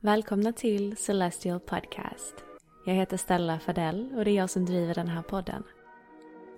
[0.00, 2.34] Välkomna till Celestial Podcast.
[2.84, 5.62] Jag heter Stella Fadell och det är jag som driver den här podden.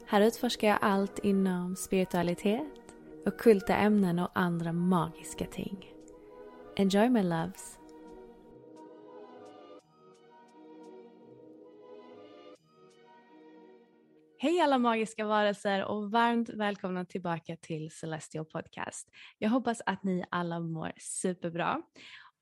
[0.07, 2.95] Här utforskar jag allt inom spiritualitet,
[3.27, 5.93] ockulta ämnen och andra magiska ting.
[6.77, 7.81] Enjoy my loves!
[14.43, 19.09] Hej alla magiska varelser och varmt välkomna tillbaka till Celestial Podcast.
[19.39, 21.83] Jag hoppas att ni alla mår superbra.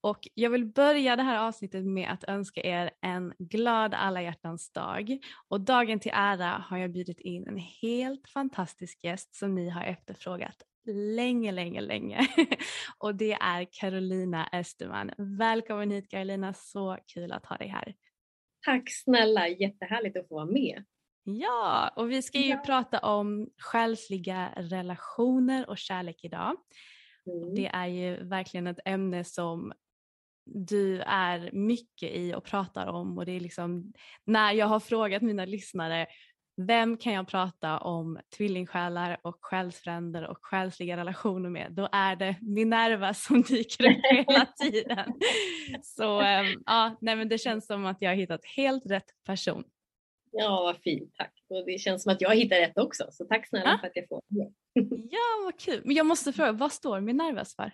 [0.00, 4.72] Och jag vill börja det här avsnittet med att önska er en glad alla hjärtans
[4.72, 5.18] dag.
[5.48, 9.82] Och dagen till ära har jag bjudit in en helt fantastisk gäst som ni har
[9.82, 10.62] efterfrågat
[11.16, 12.28] länge, länge, länge.
[12.98, 15.10] Och det är Carolina Österman.
[15.18, 17.94] Välkommen hit Carolina, så kul att ha dig här.
[18.66, 20.84] Tack snälla, jättehärligt att få vara med.
[21.24, 22.62] Ja, och vi ska ju Ja.
[22.66, 26.56] prata om själsliga relationer och kärlek idag.
[27.26, 27.54] Mm.
[27.54, 29.72] Det är ju verkligen ett ämne som
[30.54, 33.92] du är mycket i och pratar om och det är liksom
[34.24, 36.06] när jag har frågat mina lyssnare
[36.66, 41.72] vem kan jag prata om tvillingsjälar och själsfränder och själsliga relationer med?
[41.72, 43.96] Då är det Minerva som dyker upp
[44.28, 45.12] hela tiden.
[45.82, 49.64] Så ähm, ja, nej men det känns som att jag har hittat helt rätt person.
[50.30, 51.32] Ja, vad fint, tack.
[51.48, 53.78] Och det känns som att jag hittar rätt också, så tack snälla Ja.
[53.80, 54.22] för att jag får.
[55.10, 55.82] Ja, vad kul.
[55.84, 57.72] Men jag måste fråga, vad står Minervas för?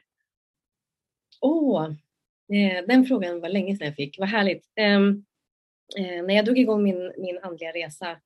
[1.40, 1.90] Åh,
[2.52, 4.18] eh, den frågan var länge sedan jag fick.
[4.18, 4.72] Vad härligt.
[4.76, 5.24] Ehm,
[5.98, 8.20] eh, när jag drog igång min, min andliga resa,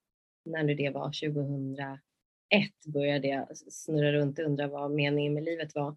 [0.45, 1.99] när nu det var 2001,
[2.87, 5.97] började jag snurra runt och undra vad meningen med livet var.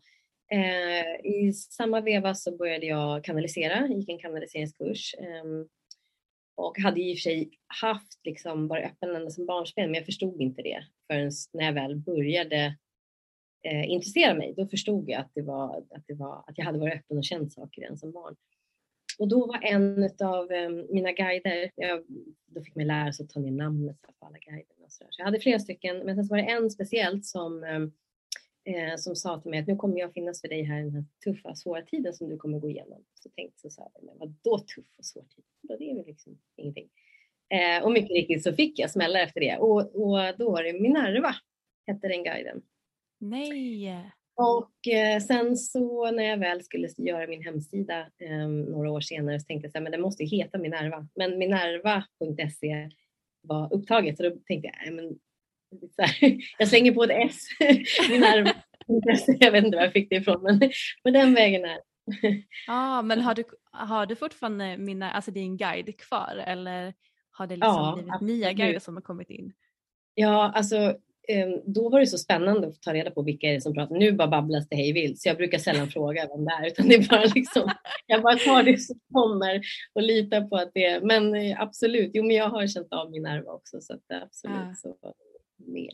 [0.52, 5.16] Eh, I samma veva så började jag kanalisera, gick en kanaliseringskurs.
[5.20, 5.68] Ehm,
[6.56, 7.50] och hade i och för sig
[7.82, 11.74] haft, liksom, varit öppen ända som barnsben, men jag förstod inte det förrän när jag
[11.74, 12.78] väl började
[13.62, 14.54] eh, intressera mig.
[14.58, 17.24] Då förstod jag att, det var, att, det var, att jag hade varit öppen och
[17.24, 18.36] känt saker redan som barn.
[19.20, 22.04] Och då var en av eh, mina guider, jag,
[22.46, 24.90] då fick man lära sig att ta ner namnet på alla guiderna.
[24.90, 27.92] Så, jag hade flera stycken, men sen så var det en speciellt som, ehm,
[28.64, 30.96] eh, som sa till mig att nu kommer jag finnas för dig här i den
[30.96, 33.04] här tuffa, svåra tiden som du kommer gå igenom.
[33.14, 35.44] Så tänkte jag så här, men vadå tuff och svår tid?
[35.62, 36.90] Då Det är väl liksom ingenting.
[37.50, 40.74] Eh, och mycket riktigt så fick jag smällar efter det och, och då var det
[40.74, 41.36] Minerva,
[41.88, 42.62] hette den guiden.
[43.22, 44.12] Nej.
[44.36, 49.40] Och eh, sen så när jag väl skulle göra min hemsida eh, några år senare
[49.40, 51.08] så tänkte jag men den måste ju heta Minerva.
[51.16, 52.90] Men minerva.se
[53.42, 55.20] var upptaget så då tänkte jag, nej, men,
[55.98, 57.48] här, jag slänger på ett S.
[58.10, 60.72] Minerva.se, jag vet inte var jag fick det ifrån men,
[61.04, 61.80] men den vägen är
[62.68, 66.94] Ja, men har du, har du fortfarande mina, alltså din guide kvar eller
[67.32, 68.58] har det liksom Ja, blivit nya absolut.
[68.58, 69.54] guider som har kommit in?
[70.14, 70.98] Ja, alltså
[71.66, 73.96] då var det så spännande att ta reda på vilka är det som pratar.
[73.96, 76.88] Nu bara babblas det hej vilt, så jag brukar sällan fråga vem det är, utan
[76.88, 77.70] det är bara liksom,
[78.08, 79.62] jag bara tar det som kommer
[79.94, 83.12] och litar på att det är, men eh, absolut, jo men jag har känt av
[83.12, 84.76] min nerv också, så att eh, absolut Ja.
[84.76, 85.14] så var
[85.58, 85.92] det med.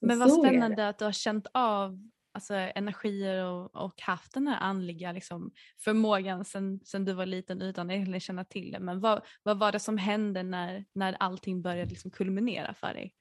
[0.00, 1.98] Så Men vad så spännande att du har känt av
[2.34, 7.62] alltså, energier och, och haft den här andliga liksom, förmågan sen, sen du var liten
[7.62, 8.80] utan att egentligen känna till det.
[8.80, 13.14] Men vad, vad var det som hände när, när allting började liksom kulminera för dig?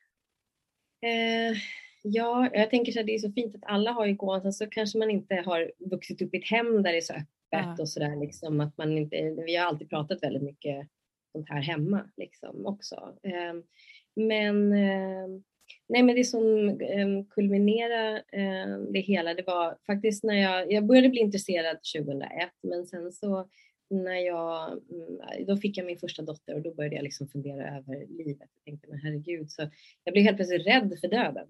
[1.04, 1.58] Eh,
[2.06, 4.54] Ja, jag tänker så att det är så fint att alla har ju gåvan, sen
[4.54, 7.28] så kanske man inte har vuxit upp i ett hem där det är så öppet
[7.50, 7.76] ja.
[7.80, 10.88] och sådär liksom att man inte, vi har alltid pratat väldigt mycket
[11.32, 13.14] sånt här hemma liksom också.
[13.24, 13.64] Ehm,
[14.16, 15.44] men ehm,
[15.88, 18.24] Nej men det som ehm, kulminerade
[18.92, 22.30] det hela det var faktiskt när jag, jag började bli intresserad 2001
[22.64, 23.50] men sen så
[23.94, 27.78] när jag, mm, då fick jag min första dotter och då började jag liksom fundera
[27.78, 28.50] över livet.
[28.54, 29.62] Jag tänkte men herregud, så
[30.04, 31.48] jag blev helt plötsligt rädd för döden.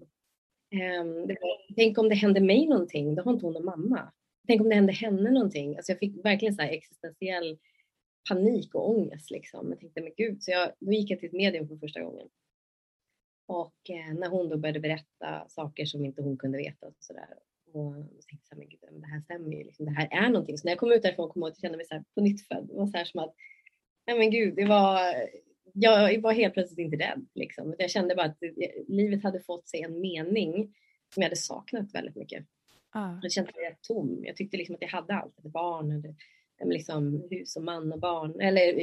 [0.70, 4.12] Ehm, var, tänk om det hände mig någonting, då har inte hon och mamma.
[4.46, 5.76] Tänk om det hände henne någonting.
[5.76, 7.58] Alltså jag fick verkligen så här existentiell
[8.28, 9.70] panik och ångest liksom.
[9.70, 12.28] Jag tänkte men gud, så jag, då gick jag till ett medium för första gången.
[13.46, 17.28] Och eh, när hon då började berätta saker som inte hon kunde veta och sådär.
[17.74, 19.64] Och jag tänkte så här, men gud, det här stämmer ju.
[19.64, 20.58] Liksom, det här är någonting.
[20.58, 22.46] Så när jag kom ut därifrån kom jag att känna mig så här på nytt
[22.48, 22.68] född.
[22.68, 23.34] Det var så här som att,
[24.06, 25.14] nej men gud, det var,
[25.72, 27.26] jag var helt plötsligt inte rädd.
[27.34, 27.74] Liksom.
[27.78, 28.38] Jag kände bara att
[28.88, 30.74] livet hade fått sig en mening
[31.14, 32.46] som jag hade saknat väldigt mycket.
[32.90, 33.18] Ah.
[33.22, 34.20] Jag kände mig tom.
[34.24, 35.38] Jag tyckte liksom att jag hade allt.
[35.38, 36.14] Ett barn, hade,
[36.64, 38.82] liksom, hus och man och barn, eller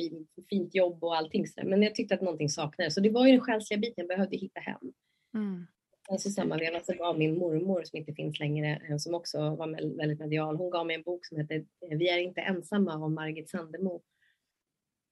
[0.49, 1.47] fint jobb och allting.
[1.47, 2.93] Så Men jag tyckte att någonting saknades.
[2.93, 4.93] Så det var ju den själsliga biten, jag behövde hitta hem.
[5.33, 5.67] Mm.
[6.11, 9.97] Alltså samma veva så gav min mormor som inte finns längre, eh, som också var
[9.97, 13.11] väldigt medial, hon gav mig en bok som heter eh, Vi är inte ensamma av
[13.11, 14.01] Margit Sandemo.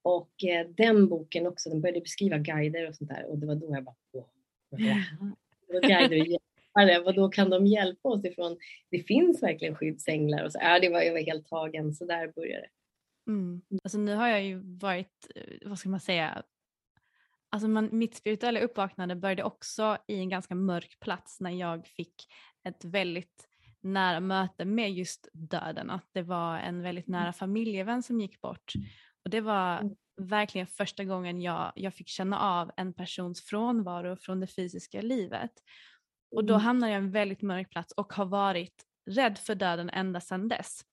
[0.02, 3.54] Och eh, den boken också, den började beskriva guider och sånt där och det var
[3.54, 4.28] då jag bara, wow,
[5.82, 8.58] guider och hjälpare, då kan de hjälpa oss ifrån?
[8.90, 10.58] Det finns verkligen skyddsänglar och så.
[10.62, 12.70] Ja, det var, jag var helt tagen, så där började det.
[13.32, 13.62] Mm.
[13.84, 15.26] Alltså nu har jag ju varit,
[15.64, 16.42] vad ska man säga,
[17.50, 22.26] alltså man, mitt spirituella uppvaknande började också i en ganska mörk plats när jag fick
[22.64, 23.48] ett väldigt
[23.80, 25.90] nära möte med just döden.
[25.90, 27.20] Att det var en väldigt mm.
[27.20, 28.72] nära familjevän som gick bort.
[29.24, 29.94] Och det var mm.
[30.16, 35.52] verkligen första gången jag, jag fick känna av en persons frånvaro från det fysiska livet.
[36.30, 36.64] Och då mm.
[36.64, 40.48] hamnade jag i en väldigt mörk plats och har varit rädd för döden ända sedan
[40.48, 40.84] dess.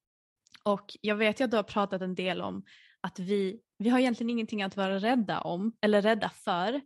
[0.64, 2.64] Och jag vet ju att du har pratat en del om
[3.02, 6.70] att vi, vi har egentligen ingenting att vara rädda om eller rädda för.
[6.70, 6.82] Mm.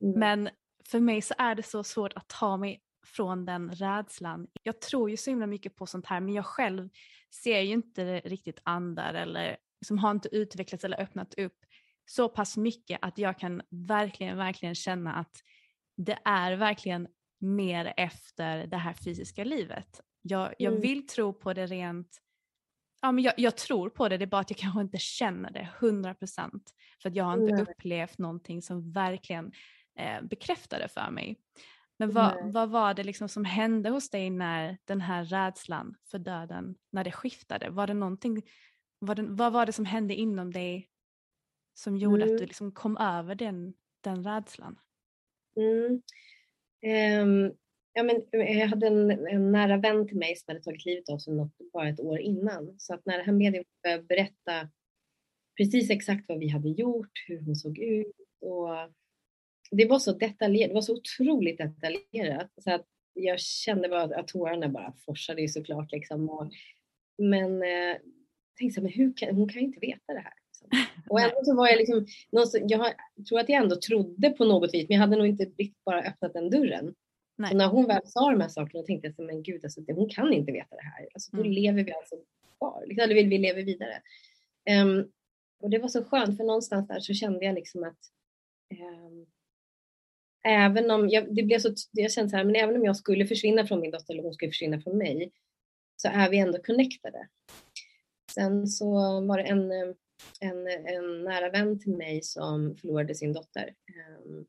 [0.00, 0.48] Men
[0.88, 4.46] för mig så är det så svårt att ta mig från den rädslan.
[4.62, 6.88] Jag tror ju så himla mycket på sånt här men jag själv
[7.42, 11.56] ser ju inte riktigt andar eller liksom har inte utvecklats eller öppnat upp
[12.06, 15.42] så pass mycket att jag kan verkligen, verkligen känna att
[15.96, 17.08] det är verkligen
[17.40, 20.00] mer efter det här fysiska livet.
[20.22, 20.82] Jag, jag mm.
[20.82, 22.18] vill tro på det rent
[23.00, 25.50] ja, men jag, jag, tror på det, det är bara att jag kanske inte känner
[25.50, 26.50] det 100%
[27.02, 27.66] för att jag har inte mm.
[27.68, 29.52] upplevt någonting som verkligen
[29.98, 31.38] eh, bekräftar det för mig.
[31.98, 36.18] Men vad, vad var det liksom som hände hos dig när den här rädslan för
[36.18, 37.70] döden, när det skiftade?
[37.70, 38.42] Var det någonting,
[38.98, 40.88] var det, vad var det som hände inom dig
[41.74, 42.34] som gjorde mm.
[42.34, 44.78] att du liksom kom över den, den rädslan?
[47.22, 47.52] Um,
[47.98, 51.08] Ja, men eh, jag hade en, en, nära vän till mig som hade tagit livet
[51.08, 52.74] av sig något, bara ett år innan.
[52.78, 54.68] Så att när det här mediet började berätta
[55.56, 58.68] precis exakt vad vi hade gjort, hur hon såg ut och
[59.70, 64.28] det var så detaljerat, det var så otroligt detaljerat så att jag kände bara att
[64.28, 66.50] tårarna bara forsade ju såklart liksom.
[67.18, 67.96] Men eh,
[68.58, 70.34] tänkte så men hur kan, hon kan ju inte veta det här.
[70.46, 70.68] Liksom.
[71.10, 72.94] Och ändå så var jag liksom, jag
[73.28, 76.02] tror att jag ändå trodde på något vis, men jag hade nog inte riktigt bara
[76.02, 76.94] öppnat den dörren.
[77.38, 77.50] Nej.
[77.50, 80.32] Så när hon väl sa de här sakerna tänkte jag men gud, alltså, hon kan
[80.32, 81.08] inte veta det här.
[81.14, 81.52] Alltså, då mm.
[81.52, 82.16] lever vi alltså
[82.58, 84.02] kvar, liksom, eller vi lever vidare.
[84.82, 85.12] Um,
[85.60, 87.98] och det var så skönt för någonstans där så kände jag liksom att
[88.80, 89.26] um,
[90.44, 93.26] även om jag, det blev så, jag kände så här, men även om jag skulle
[93.26, 95.32] försvinna från min dotter eller hon skulle försvinna från mig
[95.96, 97.28] så är vi ändå connectade.
[98.34, 98.90] Sen så
[99.20, 99.72] var det en,
[100.40, 103.74] en, en nära vän till mig som förlorade sin dotter.
[104.24, 104.46] Um,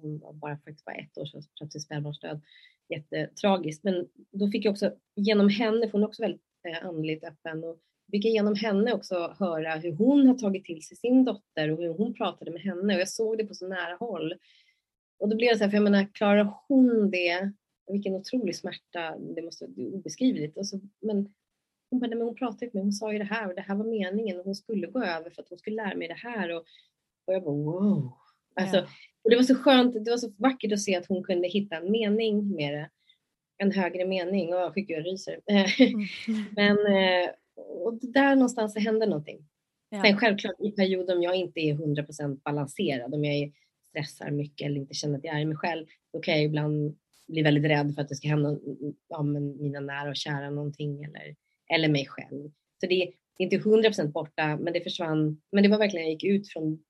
[0.00, 2.40] hon var bara faktiskt bara ett år sedan plötsligt spädbarnsdöd.
[2.88, 3.84] Jättetragiskt.
[3.84, 7.64] Men då fick jag också genom henne, för hon är också väldigt eh, andligt öppen,
[7.64, 7.78] och
[8.10, 11.78] fick jag genom henne också höra hur hon har tagit till sig sin dotter och
[11.78, 14.34] hur hon pratade med henne och jag såg det på så nära håll.
[15.18, 17.52] Och då blev det så här, för jag menar, klarar hon det,
[17.86, 20.58] vilken otrolig smärta, det måste vara obeskrivligt.
[20.58, 21.34] Och så, men
[21.90, 23.74] hon bara, men hon pratade med mig, hon sa ju det här och det här
[23.74, 26.50] var meningen och hon skulle gå över för att hon skulle lära mig det här.
[26.50, 26.64] Och,
[27.26, 28.12] och jag bara wow.
[28.54, 28.86] Alltså, ja.
[29.24, 31.76] Och det var så skönt, det var så vackert att se att hon kunde hitta
[31.76, 32.90] en mening med det.
[33.58, 34.54] En högre mening.
[34.54, 35.40] Och jag ryser.
[35.46, 35.66] Mm.
[36.56, 39.48] Men eh, och där någonstans så hände någonting.
[39.90, 40.02] Ja.
[40.02, 43.52] Sen självklart i perioder om jag inte är 100% balanserad, om jag
[43.88, 47.42] stressar mycket eller inte känner att jag är mig själv, då kan jag ibland bli
[47.42, 48.58] väldigt rädd för att det ska hända
[49.08, 51.36] ja, mina nära och kära någonting eller,
[51.74, 52.50] eller mig själv.
[52.80, 55.40] Så det är inte 100% borta, men det försvann.
[55.52, 56.82] Men det var verkligen, jag gick ut från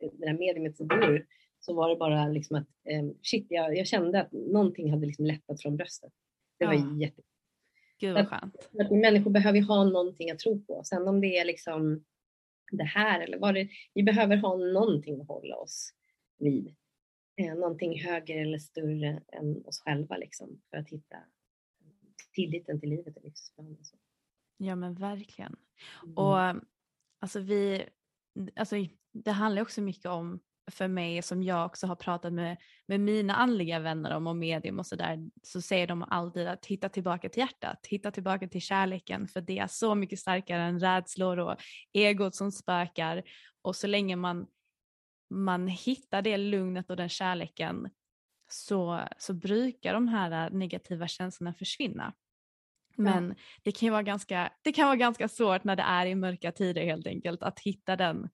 [0.00, 0.84] det där mediumet så
[1.66, 5.26] så var det bara liksom att eh, shit, jag, jag, kände att någonting hade liksom
[5.26, 6.12] lättat från bröstet.
[6.58, 7.10] Det var Ja.
[7.98, 8.54] Gud vad skönt.
[8.80, 10.82] Att vi människor behöver ju ha någonting att tro på.
[10.84, 12.04] Sen om det är liksom
[12.72, 15.92] det här eller vad det Vi behöver ha någonting att hålla oss
[16.38, 16.74] vid.
[17.36, 21.16] Eh, någonting högre eller större än oss själva liksom för att hitta
[22.32, 23.76] tilliten till livet och livsplanen.
[24.56, 25.56] Ja men verkligen.
[26.02, 26.16] Mm.
[26.16, 26.62] Och
[27.20, 27.84] alltså vi,
[28.56, 28.76] alltså
[29.12, 32.56] det handlar också mycket om för mig som jag också har pratat med,
[32.86, 36.88] med mina andliga vänner om och medium och sådär så säger de alltid att hitta
[36.88, 41.38] tillbaka till hjärtat, hitta tillbaka till kärleken för det är så mycket starkare än rädslor
[41.38, 41.56] och
[41.92, 43.22] egot som spökar
[43.62, 44.46] och så länge man,
[45.30, 47.90] man hittar det lugnet och den kärleken
[48.48, 52.12] så, så brukar de här negativa känslorna försvinna.
[52.96, 56.14] Men det kan ju vara ganska, det kan vara ganska svårt när det är i
[56.14, 58.28] mörka tider helt enkelt att hitta den,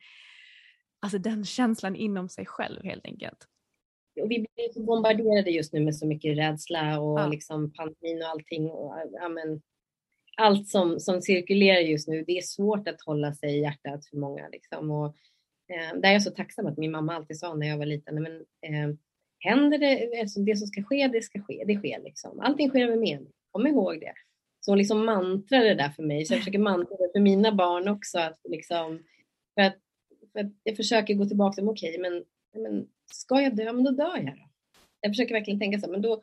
[1.02, 3.46] alltså den känslan inom sig själv helt enkelt.
[4.22, 7.26] Och vi blir så bombarderade just nu med så mycket rädsla och Ja.
[7.26, 8.70] liksom pandemin och allting.
[8.70, 9.62] Och, ja, men,
[10.36, 14.16] allt som, som cirkulerar just nu, det är svårt att hålla sig i hjärtat för
[14.16, 14.48] många.
[14.48, 14.90] Liksom.
[14.90, 15.06] Och,
[15.68, 18.14] eh, där är jag så tacksam att min mamma alltid sa när jag var liten,
[18.14, 18.40] "Nej, men,
[18.90, 18.96] eh,
[19.38, 22.40] händer det, alltså det som ska ske, det ska ske, det sker liksom.
[22.40, 24.12] Allting sker med mening, kom ihåg det.
[24.60, 27.52] Så hon liksom mantrar det där för mig, så jag försöker mantra det för mina
[27.52, 28.18] barn också.
[28.18, 29.02] Att liksom,
[29.54, 29.76] för, att,
[30.32, 32.24] för jag försöker gå tillbaka till, okej, men,
[32.62, 34.48] men ska jag dö, men då dör jag då.
[35.00, 36.22] Jag försöker verkligen tänka så, men då,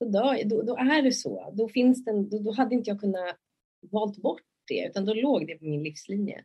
[0.00, 1.54] då, dör, då, då är det så.
[1.56, 3.36] Då, finns det en, då, då hade inte jag kunnat
[3.80, 6.44] valt bort det, utan då låg det på min livslinje.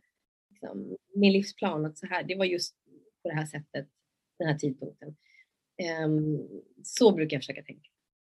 [0.50, 2.76] Liksom, min livsplan, att så här, det var just
[3.22, 3.88] på det här sättet,
[4.38, 5.16] den här tidpunkten.
[5.82, 6.38] Ehm,
[6.82, 7.88] så brukar jag försöka tänka.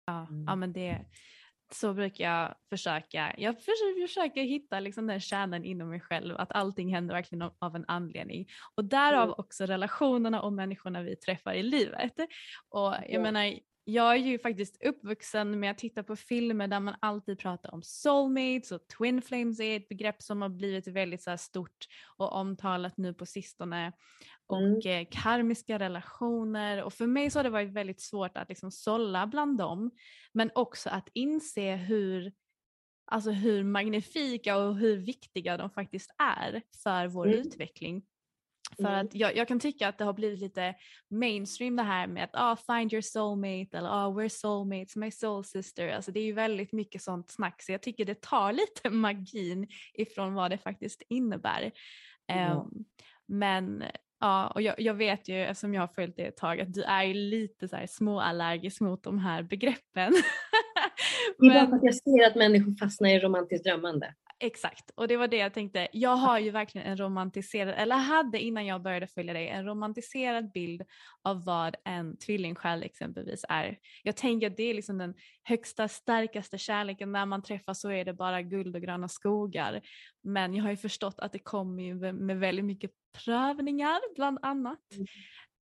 [0.05, 0.43] Ja, Mm.
[0.47, 0.99] ja men det,
[1.73, 3.35] så brukar jag försöka.
[3.37, 7.75] Jag försöker, försöker hitta liksom den kärnan inom mig själv, att allting händer verkligen av,
[7.75, 8.47] en anledning.
[8.75, 9.35] Och därav Mm.
[9.37, 12.13] också relationerna och människorna vi träffar i livet.
[12.69, 13.19] Och jag Ja.
[13.21, 17.73] menar, jag är ju faktiskt uppvuxen med att titta på filmer där man alltid pratar
[17.73, 21.85] om soulmates och twin flames är ett begrepp som har blivit väldigt så stort
[22.17, 23.93] och omtalat nu på sistone.
[24.49, 28.71] Och eh, karmiska relationer och för mig så har det varit väldigt svårt att liksom
[28.71, 29.91] sålla bland dem
[30.33, 32.33] men också att inse hur,
[33.11, 37.39] alltså hur magnifika och hur viktiga de faktiskt är för vår Mm.
[37.39, 38.05] utveckling.
[38.75, 39.05] För Mm.
[39.05, 40.75] att jag, jag kan tycka att det har blivit lite
[41.09, 45.43] mainstream det här med att ah, find your soulmate eller ah, we're soulmates, my soul
[45.43, 45.89] sister.
[45.89, 49.67] Alltså det är ju väldigt mycket sånt snack så jag tycker det tar lite magin
[49.93, 51.71] ifrån vad det faktiskt innebär.
[52.25, 52.33] Ja.
[52.35, 52.85] Ehm,
[53.27, 53.83] men
[54.19, 56.83] ja, och jag, jag vet ju eftersom jag har följt det ett tag att du
[56.83, 60.13] är lite så här småallergisk mot de här begreppen.
[61.39, 64.13] Det är bara Men- för att jag ser att människor fastnar i romantiskt drömmande.
[64.41, 65.87] Exakt, och det var det jag tänkte.
[65.91, 70.51] Jag har ju verkligen en romantiserad, eller hade innan jag började följa dig, en romantiserad
[70.51, 70.81] bild
[71.23, 73.77] av vad en tvillingsjäl exempelvis är.
[74.03, 77.11] Jag tänker att det är liksom den högsta, starkaste kärleken.
[77.11, 79.81] När man träffas så är det bara guld och gröna skogar.
[80.23, 84.79] Men jag har ju förstått att det kommer med väldigt mycket prövningar bland annat.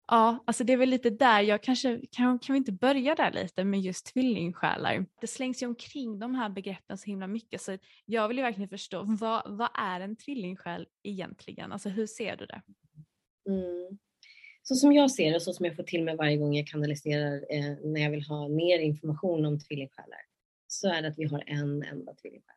[0.07, 3.31] Ja, alltså det är väl lite där jag kanske, kan, kan vi inte börja där
[3.31, 5.05] lite med just tvillingsjälar?
[5.21, 8.69] Det slängs ju omkring de här begreppen så himla mycket så jag vill ju verkligen
[8.69, 11.71] förstå vad, vad är en tvillingsjäl egentligen?
[11.71, 12.61] Alltså hur ser du det?
[13.49, 13.97] Mm.
[14.63, 17.35] Så som jag ser det, så som jag får till mig varje gång jag kanaliserar
[17.49, 20.21] eh, när jag vill ha mer information om tvillingsjälar,
[20.67, 22.56] så är det att vi har en enda tvillingsjäl.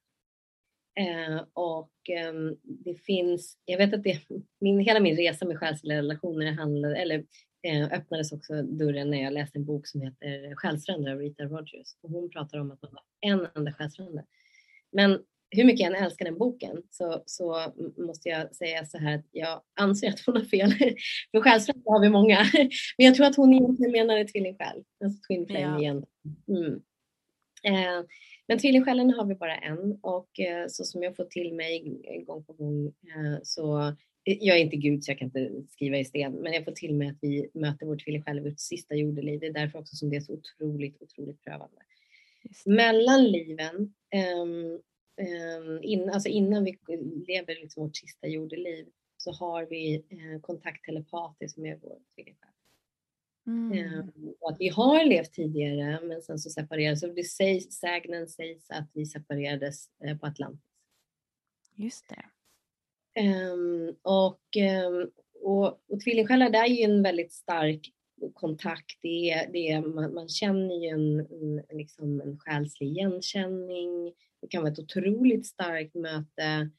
[1.01, 4.21] Eh, och ehm, det finns, jag vet att det,
[4.61, 7.25] min, hela min resa med själsliga relationer handlade, eller
[7.63, 11.97] eh, öppnades också dörren när jag läste en bok som heter Själsfrändare av Rita Rogers.
[12.03, 14.25] Och hon pratar om att man har en enda själsfrände.
[14.93, 15.19] Men
[15.51, 19.27] hur mycket jag än älskar den boken så, så måste jag säga så här att
[19.31, 20.71] jag anser att hon har fel.
[21.31, 22.39] För själsfrände har vi många.
[22.99, 24.85] Men jag tror att hon egentligen menar en tvillingsjäl.
[25.05, 25.81] Alltså twin flame Ja.
[25.81, 26.05] igen.
[26.49, 26.81] Mm.
[28.51, 32.01] Eh, men tvillingsjälen har vi bara en och eh, så som jag får till mig
[32.27, 36.05] gång på gång eh, så jag är inte Gud så jag kan inte skriva i
[36.05, 39.41] sten, men jag får till mig att vi möter vår tvillingsjäl i vårt sista jordeliv.
[39.41, 41.77] Det är därför också som det är så otroligt, otroligt prövande
[42.67, 44.81] mellan liven, ehm,
[45.21, 46.79] ehm, in, alltså innan vi
[47.27, 52.50] lever liksom vårt sista jordeliv, så har vi eh, kontakt telepatiskt med vår tvillingsjäl.
[53.47, 53.73] Mm.
[53.73, 58.29] Ehm, och att vi har levt tidigare men sen så separerades och det sägs, sägnen
[58.29, 60.71] sägs att vi separerades eh, på Atlantis.
[61.75, 62.25] Just det.
[63.21, 65.11] Ehm, och, ehm,
[65.43, 67.93] och, och tvillingsjälar det är ju en väldigt stark
[68.35, 68.99] kontakt.
[69.03, 74.15] Det är, det är, man, man känner ju en, en, liksom en själslig igenkänning.
[74.41, 76.71] Det kan vara ett otroligt starkt möte.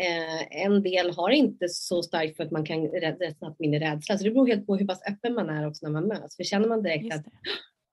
[0.00, 4.18] Eh, en del har inte så starkt för att man kan rätt snabbt i rädsla.
[4.18, 6.36] Så det beror helt på hur pass öppen man är också när man möts.
[6.36, 7.30] För känner man direkt att det.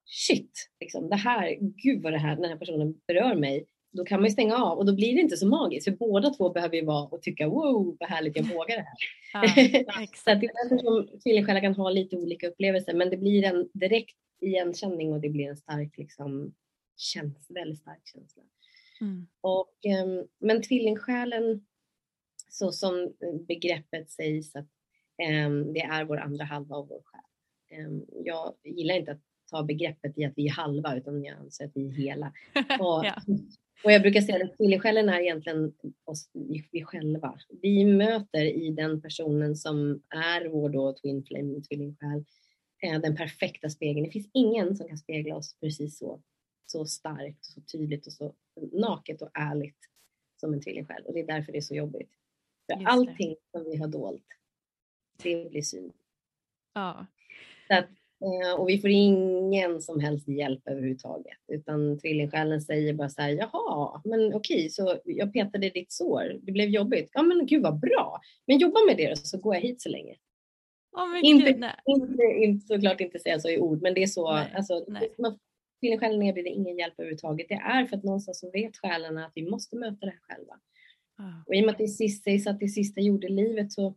[0.05, 3.65] shit, liksom, det här, gud vad det här, den här personen berör mig.
[3.93, 5.83] Då kan man ju stänga av och då blir det inte så magiskt.
[5.83, 8.97] För båda två behöver ju vara och tycka wow vad härligt jag vågar det här.
[9.33, 12.93] Ja, så det är därför som tvillingsjälar kan ha lite olika upplevelser.
[12.93, 16.53] Men det blir en direkt igenkänning och det blir en stark liksom,
[16.97, 18.43] känsla, väldigt stark känsla.
[19.01, 19.27] Mm.
[19.41, 21.65] Och, ehm, men tvillingsjälen,
[22.53, 23.13] så som
[23.47, 24.67] begreppet sägs, att
[25.23, 27.21] ehm, det är vår andra halva av vår själ.
[27.79, 31.65] Ehm, jag gillar inte att ta begreppet i att vi är halva, utan jag anser
[31.65, 32.33] att vi är hela.
[32.79, 33.21] Och, Ja.
[33.83, 35.73] och jag brukar säga att tvillingsjälen är egentligen
[36.05, 37.39] oss, vi, vi själva.
[37.61, 42.25] Vi möter i den personen som är vår då twin flame, tvillingsjäl,
[42.83, 44.05] eh, den perfekta spegeln.
[44.05, 46.21] Det finns ingen som kan spegla oss precis så,
[46.65, 48.33] så starkt, så tydligt och så
[48.71, 49.77] naket och ärligt
[50.39, 51.03] som en tvillingsjäl.
[51.05, 52.11] Och det är därför det är så jobbigt.
[52.73, 52.91] För Just det.
[52.91, 54.25] allting som vi har dolt,
[55.23, 55.95] det blir synligt.
[56.73, 57.05] Ja.
[57.69, 57.89] Att,
[58.21, 61.37] eh, och vi får ingen som helst hjälp överhuvudtaget.
[61.47, 66.51] Utan tvillingsjälen säger bara så här, jaha, men okej, så jag petade ditt sår, det
[66.51, 67.09] blev jobbigt.
[67.13, 69.89] Ja men gud vad bra, men jobba med det då, så går jag hit så
[69.89, 70.15] länge.
[71.13, 71.65] Men Inte- gud.
[71.85, 74.31] Inte, inte såklart inte säga så i ord, men det är så.
[74.33, 75.13] Nej, alltså, nej.
[75.17, 75.39] man-
[75.79, 77.45] Tvillingsjälen erbjuder ingen hjälp överhuvudtaget.
[77.49, 80.59] Det är för att någonstans så vet själarna att vi måste möta det här själva.
[81.21, 81.43] Ja.
[81.47, 83.95] Och i och med att det är sist, sägs att det sista jordelivet så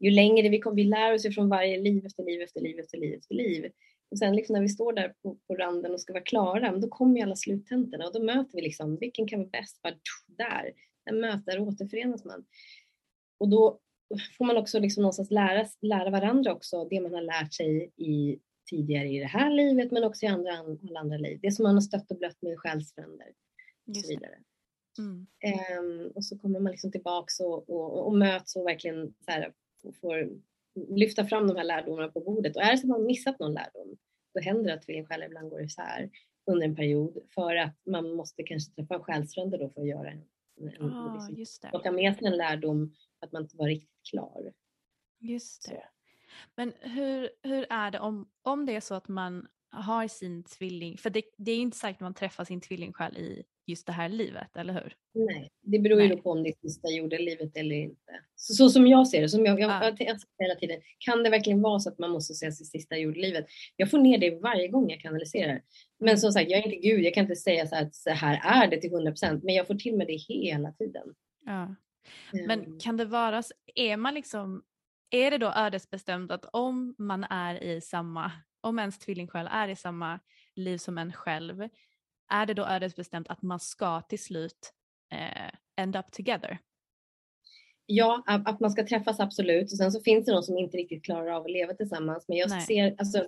[0.00, 2.78] ju längre vi kommer, vi lär oss ju från varje liv efter liv efter liv
[2.78, 3.70] efter liv efter liv.
[4.10, 6.88] Och sen liksom när vi står där på, på randen och ska vara klara, då
[6.88, 9.82] kommer ju alla sluttentorna och då möter vi liksom, vilken kan vara bäst?
[9.82, 9.94] Bara,
[10.26, 10.72] där,
[11.04, 12.44] där möter, där återförenas man.
[13.38, 13.80] Och då
[14.38, 18.38] får man också liksom någonstans lära, lära varandra också det man har lärt sig i
[18.70, 20.52] tidigare i det här livet men också i andra,
[20.88, 21.38] alla andra liv.
[21.42, 23.28] Det som man har stött och blött med själsfränder
[23.88, 24.38] och så vidare.
[24.98, 25.26] Mm.
[25.40, 29.52] Ehm, och så kommer man liksom tillbaks och, och, och möts och verkligen så här,
[30.00, 30.30] får
[30.88, 32.56] lyfta fram de här lärdomarna på bordet.
[32.56, 33.96] Och är det så att man missat någon lärdom,
[34.34, 36.10] då händer det att tvillingsjälar ibland går isär
[36.46, 40.10] under en period för att man måste kanske träffa en själsfrände då för att göra
[40.10, 40.24] en,
[40.60, 41.68] en, Ah, liksom, just det.
[41.68, 44.52] plocka med sig en lärdom för att man inte var riktigt klar.
[45.20, 45.70] Just Så.
[45.70, 45.84] det.
[46.56, 50.98] Men hur, hur är det om, om det är så att man har sin tvilling,
[50.98, 54.08] för det, det är inte säkert att man träffar sin tvillingsjäl i just det här
[54.08, 54.94] livet, eller hur?
[55.14, 56.22] Nej, det beror ju Nej.
[56.22, 58.12] på om det är sista jordelivet eller inte.
[58.36, 59.84] Så, så som jag ser det, som jag, jag, Ah.
[59.84, 62.96] jag, jag hela tiden, kan det verkligen vara så att man måste se sitt sista
[62.96, 63.46] jordelivet?
[63.76, 65.62] Jag får ner det varje gång jag kanaliserar.
[66.00, 68.62] Men som sagt, jag är inte Gud, jag kan inte säga så, att så här
[68.64, 71.14] är det till 100 procent, men jag får till mig det hela tiden.
[71.44, 71.74] Ja.
[72.46, 74.62] Men kan det vara, så- är man liksom,
[75.10, 79.76] är det då ödesbestämt att om man är i samma, om ens tvillingsjäl är i
[79.76, 80.20] samma
[80.54, 81.68] liv som en själv,
[82.32, 84.72] är det då ödesbestämt att man ska till slut
[85.12, 86.58] eh, end up together?
[87.86, 89.72] Ja, att man ska träffas absolut.
[89.72, 92.28] Och sen så finns det de som inte riktigt klarar av att leva tillsammans.
[92.28, 92.60] Men jag Nej.
[92.60, 93.26] ser, alltså,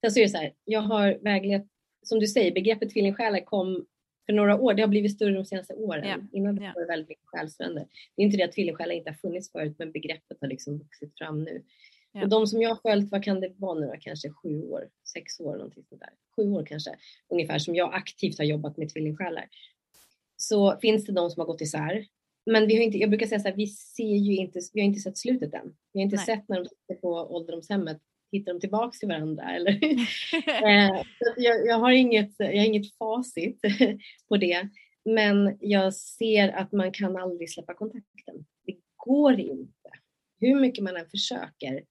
[0.00, 1.66] sen så är det så här, jag har väglett,
[2.02, 3.86] som du säger, begreppet tvillingsjälar kom
[4.26, 6.08] för några år, det har blivit större de senaste åren.
[6.08, 6.72] Ja, Innan det ja.
[6.74, 7.86] var det väldigt mycket själsfränder.
[8.16, 11.18] Det är inte det att tvillingsjälar inte har funnits förut, men begreppet har liksom vuxit
[11.18, 11.62] fram nu.
[12.18, 12.24] Ja.
[12.24, 13.92] Och de som jag har följt, vad kan det vara nu?
[14.00, 16.10] Kanske sju år, sex år, någonting sånt där.
[16.36, 16.90] Sju år kanske,
[17.28, 19.48] ungefär, som jag aktivt har jobbat med tvillingsjälar.
[20.36, 22.06] Så finns det de som har gått isär.
[22.46, 24.86] Men vi har inte, jag brukar säga så här, vi ser ju inte, vi har
[24.86, 25.76] inte sett slutet än.
[25.92, 26.26] Vi har inte Nej.
[26.26, 27.98] sett när de sitter på ålderdomshemmet,
[28.32, 29.84] hittar de tillbaks till varandra eller?
[30.64, 31.02] Eh,
[31.36, 33.60] jag, jag, har inget, jag har inget facit
[34.28, 34.68] på det.
[35.04, 38.46] Men jag ser att man kan aldrig släppa kontakten.
[38.66, 39.90] Det går inte.
[40.40, 41.82] Hur mycket man än försöker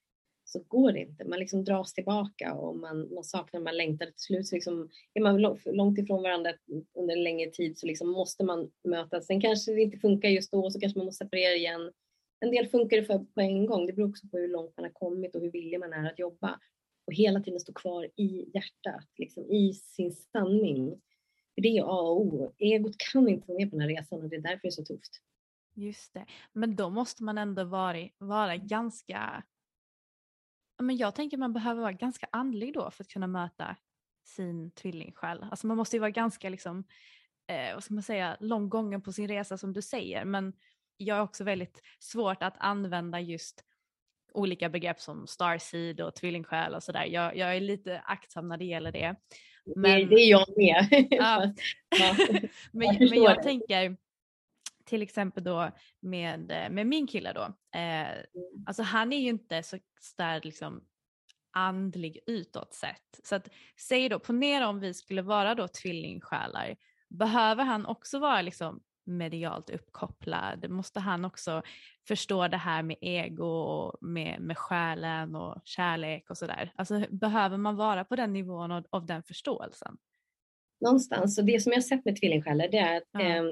[0.57, 1.25] så går det inte.
[1.25, 4.05] Man liksom dras tillbaka och man, man saknar, man längtar.
[4.05, 6.53] Till slut så liksom, är man långt ifrån varandra
[6.93, 9.25] under en längre tid så liksom måste man mötas.
[9.25, 11.91] Sen kanske det inte funkar just då så kanske man måste separera igen.
[12.39, 13.87] En del funkar det för på en gång.
[13.87, 16.19] Det beror också på hur långt man har kommit och hur villig man är att
[16.19, 16.59] jobba.
[17.07, 21.01] Och hela tiden stå kvar i hjärtat, liksom, i sin sanning.
[21.55, 22.53] För det är A och O.
[22.57, 24.71] Egot kan inte vara med på den här resan och det är därför det är
[24.71, 25.21] så tufft.
[25.73, 26.25] Just det.
[26.53, 29.43] Men då måste man ändå vara, vara ganska...
[30.79, 33.75] Men jag tänker man behöver vara ganska andlig då för att kunna möta
[34.25, 35.45] sin tvillingsjäl.
[35.51, 36.83] Alltså man måste ju vara ganska liksom,
[37.47, 40.25] eh, vad ska man säga, långt gången på sin resa som du säger.
[40.25, 40.53] Men
[40.97, 43.63] jag har också väldigt svårt att använda just
[44.33, 47.05] olika begrepp som starseed och tvillingsjäl och sådär.
[47.05, 49.15] Jag, jag är lite aktsam när det gäller det.
[49.65, 51.07] Det, Men- det är jag med.
[51.09, 51.53] Ja.
[51.99, 52.15] Ja.
[52.71, 53.43] men, Jag men jag det.
[53.43, 53.97] tänker
[54.87, 57.43] till exempel då med, eh, med min kille då.
[57.79, 58.23] Eh,
[58.65, 59.77] alltså han är ju inte så
[60.17, 60.83] där liksom
[61.51, 63.19] andlig utåt sett.
[63.23, 66.75] Så att säg då, ponera om vi skulle vara då tvillingsjälar.
[67.09, 70.69] Behöver han också vara liksom medialt uppkopplad?
[70.69, 71.61] Måste han också
[72.07, 76.71] förstå det här med ego och med, med själen och kärlek och sådär?
[76.75, 79.97] Alltså behöver man vara på den nivån av, av den förståelsen?
[80.81, 83.21] Någonstans, så det som jag har sett med tvillingsjälar det är att ja.
[83.21, 83.43] eh,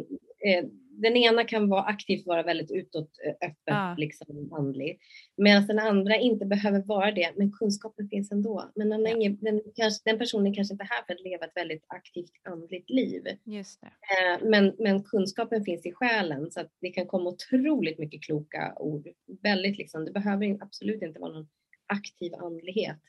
[0.54, 0.66] eh,
[1.02, 3.96] den ena kan vara aktivt vara väldigt utåt eh, öppet, ja.
[3.98, 5.00] liksom andlig.
[5.38, 8.72] Medan den andra inte behöver vara det, men kunskapen finns ändå.
[8.76, 9.10] Men den, ja.
[9.10, 12.32] ingen, den, kanske, den, personen kanske inte är här för att leva ett väldigt aktivt
[12.44, 13.24] andligt liv.
[13.44, 13.88] Just det.
[13.88, 18.74] Eh, men, men kunskapen finns i själen så att det kan komma otroligt mycket kloka
[18.78, 19.08] ord.
[19.42, 21.48] Väldigt liksom, det behöver absolut inte vara någon
[21.88, 23.00] aktiv andlighet.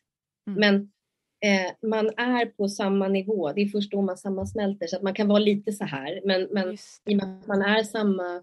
[0.46, 0.60] Mm.
[0.60, 0.92] Men
[1.40, 3.52] eh, man är på samma nivå.
[3.52, 6.20] Det är först då man sammansmälter så att man kan vara lite så här.
[6.24, 6.72] Men, men
[7.04, 8.42] i och med att man är samma,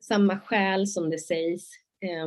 [0.00, 1.70] samma själ som det sägs
[2.00, 2.26] eh,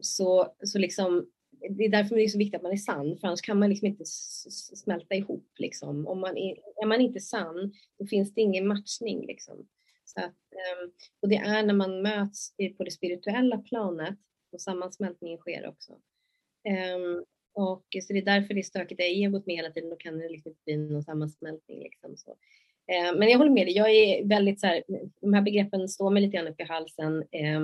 [0.00, 1.26] så, så liksom
[1.68, 3.68] det är därför det är så viktigt att man är sann, för annars kan man
[3.68, 5.48] liksom inte smälta ihop.
[5.58, 6.06] Liksom.
[6.06, 9.26] Om man är, är man inte sann, då finns det ingen matchning.
[9.26, 9.68] Liksom.
[10.04, 14.18] Så att, ehm, och det är när man möts på det spirituella planet
[14.52, 15.92] och sammansmältningen sker också.
[17.54, 19.00] Och så det är därför det är stökigt.
[19.00, 21.82] Är egot med hela tiden, då kan det liksom inte bli någon sammansmältning.
[21.82, 22.30] Liksom, så.
[22.92, 24.82] Eh, men jag håller med dig, jag är väldigt så här,
[25.20, 27.18] de här begreppen står mig lite grann upp i halsen.
[27.18, 27.60] Eh,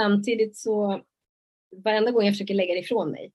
[0.00, 1.02] samtidigt så,
[1.76, 3.32] varenda gång jag försöker lägga det ifrån mig,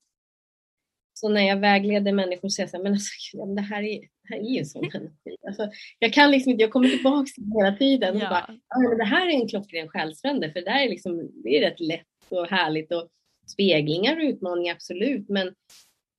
[1.13, 3.99] så när jag vägleder människor så säger jag så här, men alltså, det här är,
[3.99, 5.37] det här är ju en sån energi.
[5.47, 8.17] Alltså, jag kan liksom inte, jag kommer tillbaka till det hela tiden.
[8.17, 8.23] Ja.
[8.23, 11.31] Och bara, ja, men det här är en klockren själsfrände, för det där är liksom,
[11.43, 13.09] det är rätt lätt och härligt och
[13.51, 15.53] speglingar och utmaningar absolut, men,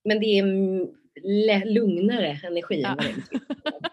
[0.04, 2.96] men det är lugnare energi ja.
[3.00, 3.14] det är.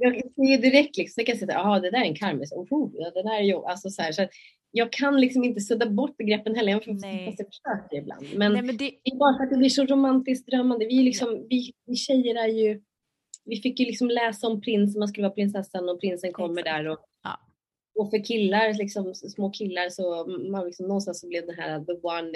[0.00, 3.10] Jag ser direkt liksom, jag kan säga att det där är en karmis, oh, ja,
[3.10, 3.64] det där är jag.
[3.64, 4.26] Alltså, så här, så
[4.70, 8.26] jag kan liksom inte sudda bort begreppen heller, jag försöker ibland.
[8.36, 8.90] Men, Nej, men det...
[9.04, 9.10] det...
[9.10, 10.86] är bara för att det blir så romantiskt drömmande.
[10.86, 12.82] Vi, liksom, vi, vi tjejer är ju,
[13.44, 16.76] vi fick ju liksom läsa om prinsen, man skulle vara prinsessan och prinsen kommer Exakt.
[16.76, 16.88] där.
[16.88, 16.98] Och.
[17.96, 21.92] Och för killar, liksom, små killar, så man liksom, någonstans så blev det här the
[21.92, 22.32] one,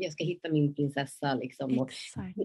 [0.00, 1.34] jag ska hitta min prinsessa.
[1.34, 1.86] Liksom.
[1.86, 2.36] Exakt.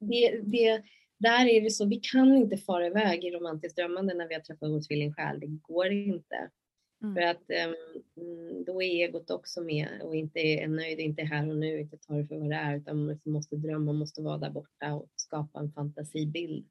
[0.00, 0.82] Det, det,
[1.18, 4.40] där är det så, vi kan inte fara iväg i romantiskt drömmande när vi har
[4.40, 5.40] träffat vår tvillingsjäl.
[5.40, 6.50] Det går inte.
[7.02, 7.14] Mm.
[7.14, 11.48] För att um, då är egot också med och inte är nöjd, inte är här
[11.48, 14.22] och nu, inte tar det för vad det är, utan man liksom måste drömma, måste
[14.22, 16.66] vara där borta och skapa en fantasibild.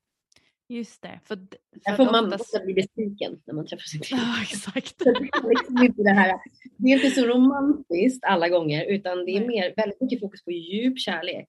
[0.68, 1.20] Just det.
[1.24, 1.46] För, för
[1.86, 2.64] Där får man oftast...
[2.64, 4.22] bli besviken när man träffar sin kille.
[4.22, 5.00] Ja, exakt.
[5.00, 6.40] det, är liksom inte det, här,
[6.78, 10.52] det är inte så romantiskt alla gånger utan det är mer, väldigt mycket fokus på
[10.52, 11.48] djup kärlek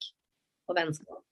[0.66, 1.24] och vänskap.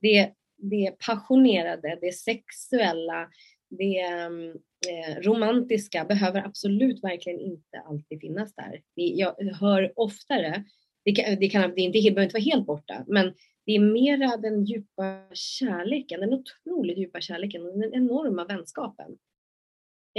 [0.00, 3.28] Det, det passionerade, det sexuella,
[3.70, 8.82] det eh, romantiska behöver absolut verkligen inte alltid finnas där.
[8.94, 10.64] Jag hör oftare,
[11.04, 13.34] det, kan, det, kan, det, inte, det behöver inte vara helt borta, men
[13.68, 19.18] det är mera den djupa kärleken, den otroligt djupa kärleken och den enorma vänskapen.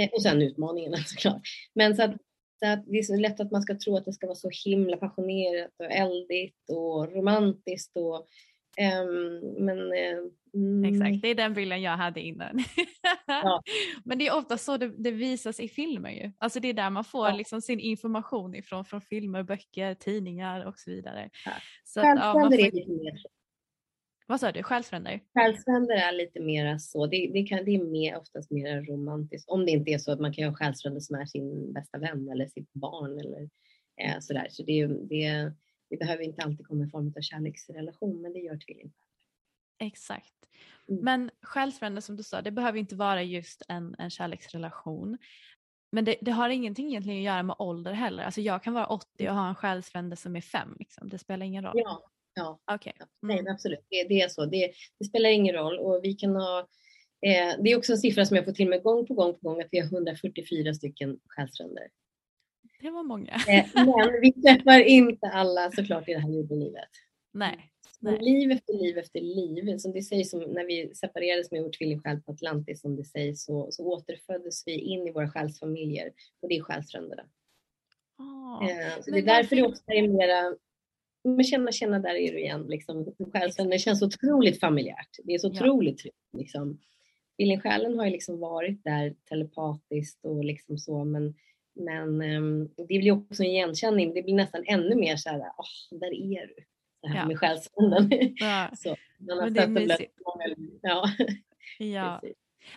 [0.00, 1.42] Eh, och sen utmaningarna såklart.
[1.74, 2.10] Men så att,
[2.60, 4.50] så att det är så lätt att man ska tro att det ska vara så
[4.64, 8.26] himla passionerat och eldigt och romantiskt och
[9.04, 9.78] um, men
[10.54, 10.84] mm.
[10.84, 12.58] Exakt, det är den bilden jag hade innan.
[13.26, 13.62] Ja.
[14.04, 16.32] Men det är ofta så det, det, visas i filmer ju.
[16.38, 17.36] Alltså det är där man får ja.
[17.36, 21.30] liksom sin information ifrån, från filmer, böcker, tidningar och så vidare.
[21.44, 21.52] Ja.
[21.84, 23.39] Så att, ja, man får...
[24.30, 25.20] Vad sa du, själsfränder?
[25.34, 29.48] Själsfränder är lite mer så, det, det, kan, det är mer, oftast mer romantiskt.
[29.48, 32.28] Om det inte är så att man kan ha själsfränder som är sin bästa vän
[32.28, 33.50] eller sitt barn eller
[34.02, 34.46] eh, sådär.
[34.50, 35.52] Så det, det,
[35.90, 38.92] det behöver inte alltid komma i form av kärleksrelation, men det gör tvillingar.
[39.78, 40.34] Exakt.
[40.88, 41.04] Mm.
[41.04, 45.18] Men själsfränder som du sa, det behöver inte vara just en, en kärleksrelation.
[45.92, 48.24] Men det, det, har ingenting egentligen att göra med ålder heller.
[48.24, 50.76] Alltså jag kan vara 80 och ha en själsfrände som är 5.
[50.78, 51.08] Liksom.
[51.08, 51.74] Det spelar ingen roll.
[51.76, 52.92] Ja, Ja, okay.
[53.22, 53.44] mm.
[53.44, 53.86] nej, absolut.
[53.90, 54.46] Det, det, är så.
[54.46, 55.78] Det, det, spelar ingen roll.
[55.78, 56.58] Och vi kan ha,
[57.26, 59.48] eh, det är också en siffra som jag får till mig gång på gång på
[59.48, 61.88] gång att vi har 144 stycken själsfränder.
[62.80, 63.32] Det var många.
[63.48, 66.90] Eh, men vi träffar inte alla såklart i det här jordelivet.
[67.32, 67.70] Nej.
[68.02, 68.18] Nej.
[68.20, 72.20] Liv efter liv efter liv, som det sägs som när vi separerades med vår tvillingsjäl
[72.20, 76.12] på Atlantis, som det sägs, så, så återföddes vi in i våra själsfamiljer
[76.42, 77.22] och det är själsfränderna.
[78.18, 80.56] Oh, eh, så det är därför det också är mera
[81.24, 82.66] men känna, känna, där är du igen.
[82.68, 83.14] Liksom.
[83.32, 85.18] Själsen, det känns otroligt familjärt.
[85.24, 86.16] Det är så otroligt tryggt.
[86.32, 86.78] Liksom.
[87.62, 91.34] Själen har ju liksom varit där telepatiskt och liksom så, men,
[91.74, 94.14] men um, det blir också en igenkänning.
[94.14, 96.54] Det blir nästan ännu mer så här, oh, där är du.
[97.02, 97.26] Det här ja.
[97.26, 98.10] med själsfränden.
[98.36, 98.70] Ja.
[98.76, 100.14] så, man har men det är mysigt.
[100.82, 101.10] Ja.
[101.78, 102.22] ja.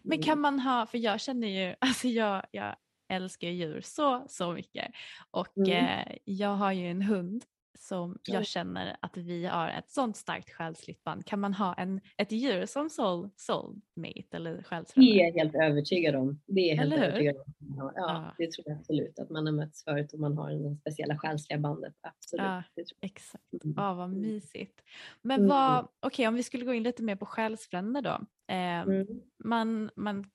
[0.03, 0.41] Men kan mm.
[0.41, 2.75] man ha, för jag känner ju, alltså jag, jag
[3.09, 4.91] älskar djur så, så mycket
[5.31, 5.71] och mm.
[5.71, 7.45] eh, jag har ju en hund
[7.79, 11.25] som jag känner att vi har ett sånt starkt själsligt band.
[11.25, 15.11] Kan man ha en, ett djur som soul, soulmate eller själsfrände?
[15.11, 16.41] Det är jag helt övertygad om.
[16.47, 17.43] Det är helt Eller övertygad om.
[17.77, 18.33] Ja, Ja.
[18.37, 19.19] det tror jag absolut.
[19.19, 21.93] Att man har mötts förut och man har det speciella själsliga bandet.
[22.01, 22.43] Absolut.
[22.45, 22.63] Ja.
[23.01, 23.43] Exakt.
[23.63, 23.73] Mm.
[23.77, 24.81] Ja, vad mysigt.
[25.21, 25.49] Men Mm.
[25.49, 28.19] vad, okej om vi skulle gå in lite mer på själsfränder då.
[28.53, 28.79] Eh.
[28.81, 29.07] Mm.
[29.43, 30.25] man, man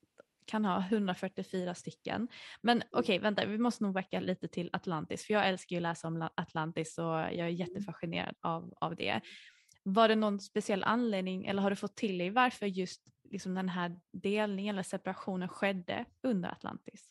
[0.48, 2.28] kan ha 144 stycken.
[2.62, 5.82] Men okej, vänta, vi måste nog backa lite till Atlantis, för jag älskar ju att
[5.82, 9.20] läsa om La- Atlantis och jag är jättefascinerad av, av det.
[9.82, 13.68] Var det någon speciell anledning eller har du fått till dig varför just liksom den
[13.68, 17.08] här delningen eller separationen skedde under Atlantis?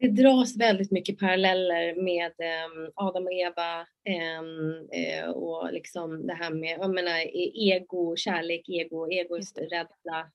[0.00, 6.34] Det dras väldigt mycket paralleller med em, Adam och Eva em, eh, och liksom det
[6.34, 9.62] här med jag menar, e- ego, kärlek, ego, ego, Just det.
[9.62, 10.30] rädsla,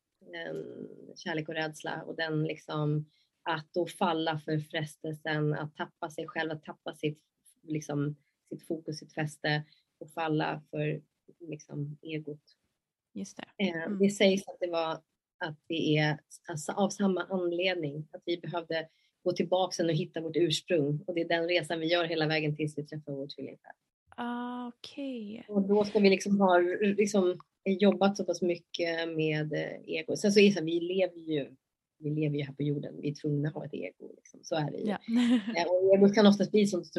[1.16, 3.06] kärlek och rädsla och den liksom
[3.44, 7.22] att då falla för frestelsen att tappa sig själv, att tappa sitt,
[7.64, 8.16] liksom,
[8.50, 9.64] sitt fokus, sitt fäste
[10.00, 11.02] och falla för
[11.40, 12.58] liksom, egot.
[13.14, 13.66] Just det.
[13.66, 14.00] Eh, Mm.
[14.00, 15.02] Det sägs att det var
[15.38, 18.88] att det är alltså, av samma anledning, att vi behövde
[19.24, 21.04] gå tillbaka sen och hitta vårt ursprung.
[21.08, 23.74] Och det är den resan vi gör hela vägen tills vi träffar vår tvillingsjäl.
[24.10, 25.46] Ah, Okej.
[25.48, 30.16] Och då ska vi liksom ha liksom, jobbat så pass mycket med eh, ego.
[30.18, 31.56] Sen så är det så här, vi lever ju
[31.98, 34.14] vi lever ju här på jorden, vi är tvungna att ha ett ego.
[34.16, 34.40] Liksom.
[34.44, 34.86] Så är det ju.
[34.88, 34.98] Ja.
[35.58, 36.98] Eh, Och ego kan oftast bli som ett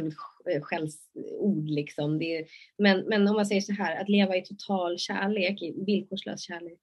[0.55, 1.65] eh, skällsord.
[1.69, 2.23] Liksom.
[2.23, 2.47] Är,
[2.79, 6.81] men, men om man säger så här, att leva i total kärlek, i villkorslös kärlek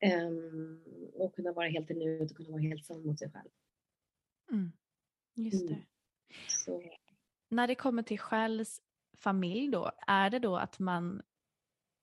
[0.00, 0.82] ehm,
[1.14, 3.50] och kunna vara helt i nuet och kunna vara helt sann mot sig själv.
[4.52, 4.72] Mm.
[5.34, 5.74] Just Mm.
[5.74, 5.80] det.
[6.48, 6.82] Så,
[7.50, 11.22] När det kommer till själsfamilj då, är det då att man,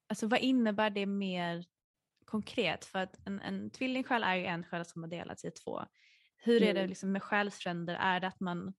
[0.07, 1.65] alltså vad innebär det mer
[2.25, 2.85] konkret?
[2.85, 5.81] För att en, en tvillingsjäl är ju en själ som har delats i två.
[6.37, 6.89] Hur är det Mm.
[6.89, 7.95] liksom med själsfränder?
[7.95, 8.73] Är det att man,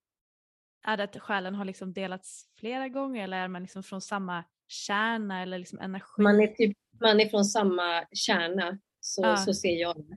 [0.86, 4.44] är det att själen har liksom delats flera gånger eller är man liksom från samma
[4.68, 6.22] kärna eller liksom energi?
[6.22, 9.36] man, är typ, man är från samma kärna, så, Ja.
[9.36, 10.16] så ser jag det.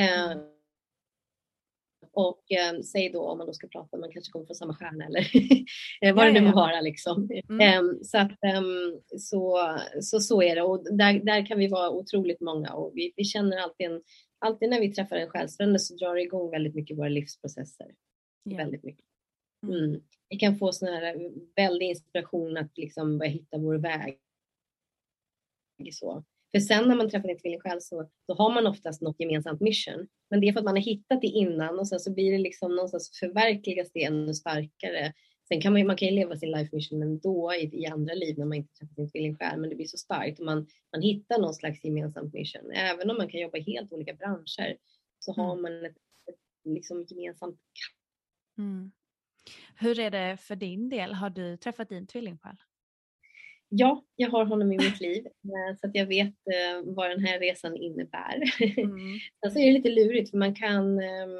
[0.00, 0.36] Eh.
[2.12, 5.04] Och eh, säg då om man då ska prata, man kanske kommer från samma stjärna
[5.04, 5.20] eller
[6.00, 6.80] eh, vad det nu må vara.
[6.80, 7.28] Liksom.
[7.48, 7.60] Mm.
[7.60, 11.90] Ehm, så, att, ehm, så, så så är det och där, där kan vi vara
[11.90, 14.02] otroligt många och vi, vi känner alltid, en,
[14.38, 17.86] alltid när vi träffar en själsfrände så drar det igång väldigt mycket våra livsprocesser.
[18.42, 18.56] Ja.
[18.56, 19.04] Väldigt mycket.
[19.66, 19.84] Mm.
[19.84, 20.00] Mm.
[20.28, 24.18] Vi kan få sån här väldig inspiration att liksom börja hitta vår väg.
[25.92, 26.24] Så.
[26.52, 30.08] För sen när man träffar en tvillingsjäl så då har man oftast något gemensamt mission.
[30.30, 32.38] Men det är för att man har hittat det innan och sen så blir det
[32.38, 35.12] liksom någonstans förverkligas det ännu starkare.
[35.48, 38.38] Sen kan man, man kan ju leva sin life mission ändå i, i andra liv
[38.38, 41.40] när man inte träffar sin tvillingsjäl men det blir så starkt och man, man hittar
[41.40, 42.70] någon slags gemensamt mission.
[42.72, 44.76] Även om man kan jobba i helt olika branscher
[45.18, 45.62] så har Mm.
[45.62, 45.96] man ett,
[46.28, 47.60] ett liksom gemensamt
[48.58, 48.92] Mm.
[49.76, 51.12] Hur är det för din del?
[51.14, 52.56] Har du träffat din tvillingsjäl?
[53.68, 57.24] Ja, jag har honom i mitt liv eh, så att jag vet eh, vad den
[57.24, 58.42] här resan innebär.
[58.60, 59.18] Mm.
[59.42, 61.30] Sen så är det lite lurigt för man kan ehm,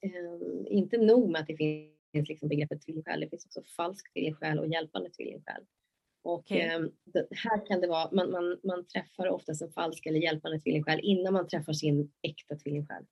[0.00, 4.58] ehm, inte nog med att det finns liksom begreppet tvillingsjäl, det finns också falsk tvillingsjäl
[4.58, 5.62] och hjälpande tvillingsjäl.
[6.24, 6.60] Och Okej.
[6.60, 6.90] ehm,
[7.30, 11.32] här kan det vara, man, man, man träffar oftast en falsk eller hjälpande tvillingsjäl innan
[11.32, 13.04] man träffar sin äkta tvillingsjäl.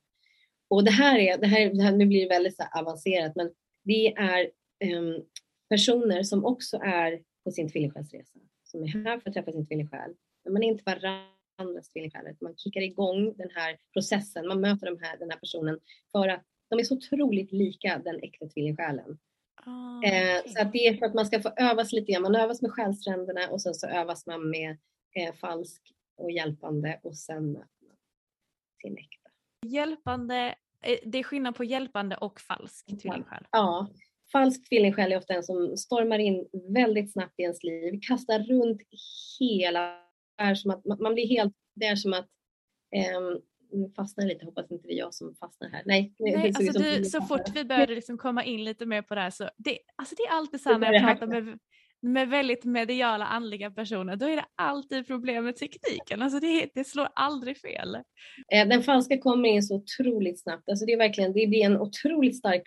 [0.68, 3.50] Och det här är, det här, det här nu blir det väldigt så avancerat, men
[3.84, 4.50] det är
[4.84, 5.22] ehm,
[5.68, 8.38] personer som också är på sin tvillingsjälsresa,
[8.70, 10.14] som är här för att träffa sin tvillingsjäl.
[10.44, 10.82] Men man är inte
[11.56, 15.38] varandras tvillingsjäl, utan man kickar igång den här processen, man möter de här, den här
[15.38, 15.80] personen
[16.12, 19.18] för att de är så otroligt lika den äkta tvillingsjälen.
[19.66, 20.52] Ah, Eh, okej.
[20.54, 22.22] så att det är för att man ska få övas lite grann.
[22.22, 24.78] Man övas med själsfränderna och sen så övas man med
[25.14, 27.96] eh, falsk och hjälpande och sen möter man
[28.82, 29.30] sin äkta.
[29.66, 33.46] Hjälpande, eh, det är skillnad på hjälpande och falsk tvillingsjäl.
[33.50, 33.88] Ja,
[34.32, 38.82] falsk tvillingsjäl är ofta en som stormar in väldigt snabbt i ens liv, kastar runt
[39.40, 39.94] hela,
[40.38, 42.28] är som att man blir helt, det är som att
[42.96, 43.40] ehm,
[43.72, 45.82] nu fastnar lite, hoppas inte det är jag som fastnar här.
[45.86, 49.20] Nej, Nej, alltså du, så fort vi började liksom komma in lite mer på det
[49.20, 51.58] här så det, alltså det är alltid så när jag pratar med,
[52.02, 56.22] med väldigt mediala andliga personer då är det alltid problem med tekniken.
[56.22, 57.94] Alltså det, det slår aldrig fel.
[58.52, 60.68] Eh, Den falska kommer in så otroligt snabbt.
[60.68, 62.62] Alltså det, är verkligen, det blir en otroligt stark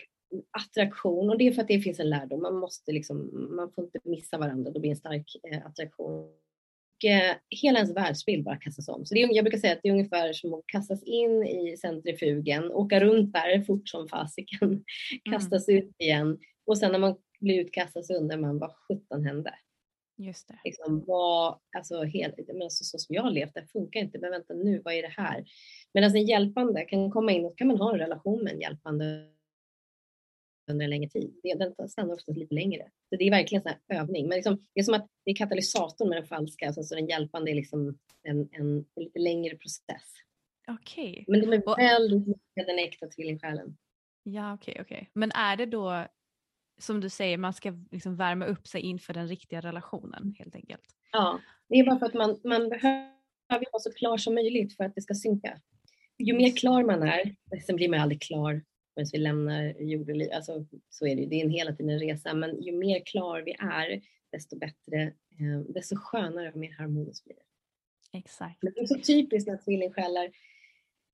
[0.50, 2.42] attraktion och det är för att det finns en lärdom.
[2.42, 6.12] Man, måste liksom, man får inte missa varandra, då blir en stark eh, attraktion.
[6.14, 9.06] Och, eh, hela ens världsbild bara kastas om.
[9.06, 11.76] Så det är, jag brukar säga att det är ungefär som att kastas in i
[11.76, 14.84] centrifugen, åka runt där fort som fasiken,
[15.30, 19.54] kastas ut igen och sen när man blir utkastad så undrar man vad sjutton hände?
[20.16, 20.58] Just det.
[20.64, 24.30] liksom vad, alltså, hel, men alltså, så som jag har levt, det funkar inte, men
[24.30, 25.44] vänta nu, vad är det här?
[25.94, 29.26] Medan en hjälpande kan komma in och kan man ha en relation med en hjälpande
[30.70, 31.34] under en längre tid.
[31.42, 32.82] Den stannar oftast lite längre.
[33.08, 34.28] Så det är verkligen en övning.
[34.28, 37.06] Men liksom, det är som att det är katalysatorn med den falska, alltså, så den
[37.06, 40.12] hjälpande är liksom en, en, en lite längre process.
[40.68, 41.10] Okej.
[41.10, 41.24] Okay.
[41.28, 43.76] Men det är väldigt mycket den äkta tvillingsjälen.
[44.22, 44.96] Ja, okej, okay, okej.
[44.96, 45.08] Okay.
[45.12, 46.06] Men är det då
[46.78, 50.84] som du säger, man ska liksom värma upp sig inför den riktiga relationen helt enkelt?
[51.12, 54.84] Ja, det är bara för att man, man behöver vara så klar som möjligt för
[54.84, 55.60] att det ska synka.
[56.18, 57.34] Ju mer klar man är,
[57.66, 58.62] sen blir man aldrig klar
[58.94, 60.28] förrän vi lämnar jordeliv.
[60.32, 62.34] Alltså, så är det Det är en hela tiden en resa.
[62.34, 64.02] Men ju mer klar vi är,
[64.32, 65.02] desto bättre,
[65.40, 68.18] eh, desto skönare och mer harmoniskt blir det.
[68.18, 68.62] Exakt.
[68.62, 70.24] Men det är så typiskt när tvillingsjälar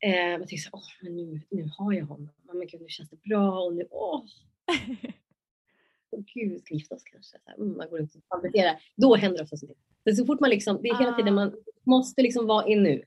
[0.00, 2.30] eh, man tänker så åh, men nu, nu har jag honom.
[2.42, 4.24] Men gud, nu känns det bra och nu, åh.
[6.34, 7.36] gud, vi ska gifta oss kanske.
[7.56, 8.82] Mm, man går runt och fantiserar.
[8.96, 9.78] Då händer det ofta sånt.
[10.16, 11.44] Så, fort man liksom, det är hela tiden ah.
[11.44, 13.02] man måste liksom vara i nu.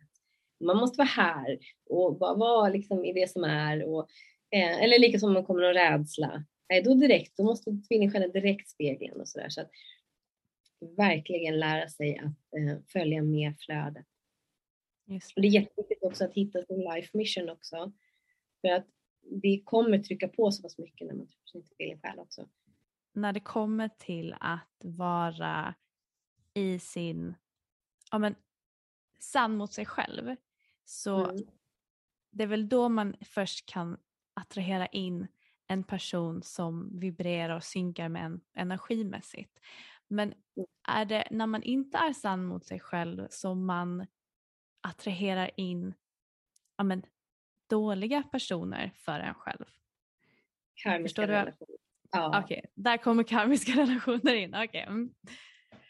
[0.59, 1.59] Man måste vara här
[1.89, 3.83] och vara, vara liksom i det som är.
[3.83, 4.07] Och,
[4.53, 6.45] eh, eller lika som om man kommer någon rädsla.
[6.69, 9.49] Nej, då direkt, då måste tvillingsjälen direkt spegla en och sådär.
[9.49, 9.69] Så att
[10.97, 14.05] verkligen lära sig att eh, följa med flödet.
[15.05, 15.41] Just det.
[15.41, 17.91] det är jätteviktigt också att hitta sin life mission också.
[18.61, 18.87] För att
[19.41, 22.49] det kommer trycka på så pass mycket när man träffar sin tvillingsjäl också.
[23.13, 25.75] När det kommer till att vara
[26.53, 27.35] i sin,
[28.11, 28.35] ja men
[29.19, 30.35] sann mot sig själv
[30.83, 31.45] så mm.
[32.31, 33.97] det är väl då man först kan
[34.33, 35.27] attrahera in
[35.67, 39.59] en person som vibrerar och synkar med en energimässigt.
[40.07, 40.67] Men mm.
[40.87, 44.07] är det när man inte är sann mot sig själv som man
[44.81, 45.93] attraherar in
[46.77, 47.03] ja, men,
[47.69, 49.65] dåliga personer för en själv?
[50.75, 51.77] Karmiska relationer.
[52.11, 52.39] Ja.
[52.43, 52.71] Okej, okay.
[52.75, 54.55] där kommer karmiska relationer in.
[54.55, 54.81] Okay.
[54.81, 55.13] Mm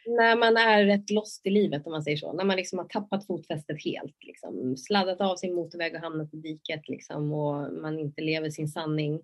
[0.05, 2.33] när man är rätt lost i livet om man säger så.
[2.33, 4.17] När man liksom har tappat fotfästet helt.
[4.23, 8.67] Liksom, sladdat av sin motorväg och hamnat i diket liksom, och man inte lever sin
[8.67, 9.21] sanning.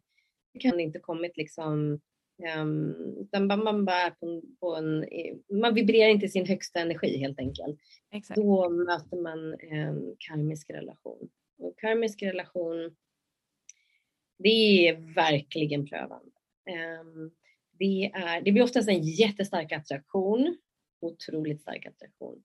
[0.54, 2.00] Det kan inte kommit liksom
[2.58, 5.06] Um, utan man, bara är på, på en,
[5.62, 7.80] man vibrerar inte sin högsta energi helt enkelt.
[8.12, 8.36] Exakt.
[8.36, 11.30] Då möter man en karmisk relation.
[11.58, 12.96] Och karmisk relation,
[14.38, 16.32] det är verkligen prövande.
[17.02, 17.32] Um,
[17.80, 20.58] det, är, det blir oftast en jättestark attraktion
[21.00, 22.44] otroligt stark attraktion.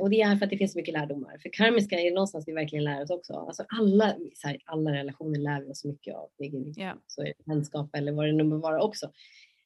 [0.00, 1.38] Och det är för att det finns så mycket lärdomar.
[1.38, 3.32] För karmiska är det någonstans vi verkligen lär oss också.
[3.32, 6.30] Alltså alla, här, alla relationer lär vi oss mycket av.
[6.78, 6.98] Yeah.
[7.06, 9.12] Så är det vänskap eller vad det nu må vara också.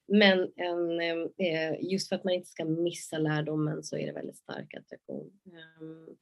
[0.08, 1.00] Men en,
[1.38, 5.30] eh, just för att man inte ska missa lärdomen så är det väldigt stark attraktion.
[5.46, 6.16] Ehm,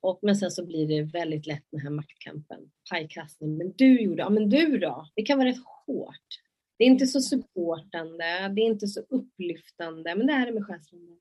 [0.00, 2.70] och, men sen så blir det väldigt lätt den här maktkampen.
[2.90, 3.56] Pajkastning.
[3.56, 5.08] Men du gjorde, ja men du då?
[5.14, 6.43] Det kan vara rätt hårt.
[6.78, 10.66] Det är inte så supportande, det är inte så upplyftande, men det är det med
[10.66, 11.16] själsfränder.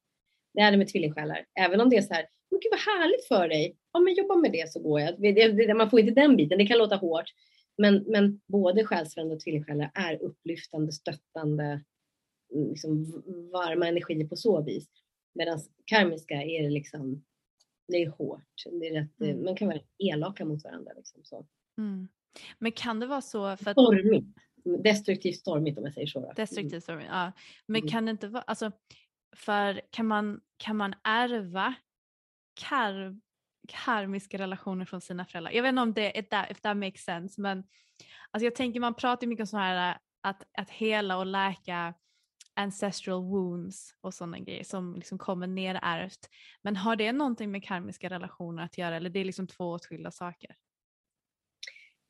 [0.53, 1.45] Det är det med tvillingsjälar.
[1.59, 3.77] Även om det är så här, men gud vad härligt för dig.
[3.91, 5.77] Ja, men jobba med det så går jag.
[5.77, 7.25] Man får inte den biten, det kan låta hårt.
[7.77, 11.83] Men, men både själsfränder och tvillingsjälar är upplyftande, stöttande,
[12.53, 14.87] mm, liksom varma energier på så vis.
[15.33, 17.23] Medan karmiska är det liksom,
[17.87, 18.63] det är hårt.
[18.71, 19.43] Det är rätt, mm.
[19.43, 20.91] Man kan vara elaka mot varandra.
[20.95, 21.45] Liksom, så.
[21.77, 22.07] Mm.
[22.59, 23.75] Men kan det vara så för att...
[23.75, 26.19] Stormigt destruktivt stormigt om jag säger så.
[26.19, 26.33] Mm.
[26.35, 27.31] Destruktivt stormigt, ja.
[27.65, 27.91] Men mm.
[27.91, 28.71] kan det inte vara, alltså,
[29.35, 31.73] för kan man, kan man ärva
[32.53, 33.19] kar,
[33.67, 35.51] karmiska relationer från sina föräldrar?
[35.51, 37.63] Jag vet inte om det är if that makes sense men
[38.31, 41.93] alltså jag tänker man pratar mycket om så här att, att hela och läka
[42.55, 46.29] ancestral wounds och sådana grejer som liksom kommer nerärvt.
[46.61, 50.11] Men har det någonting med karmiska relationer att göra eller det är liksom två åtskilda
[50.11, 50.55] saker?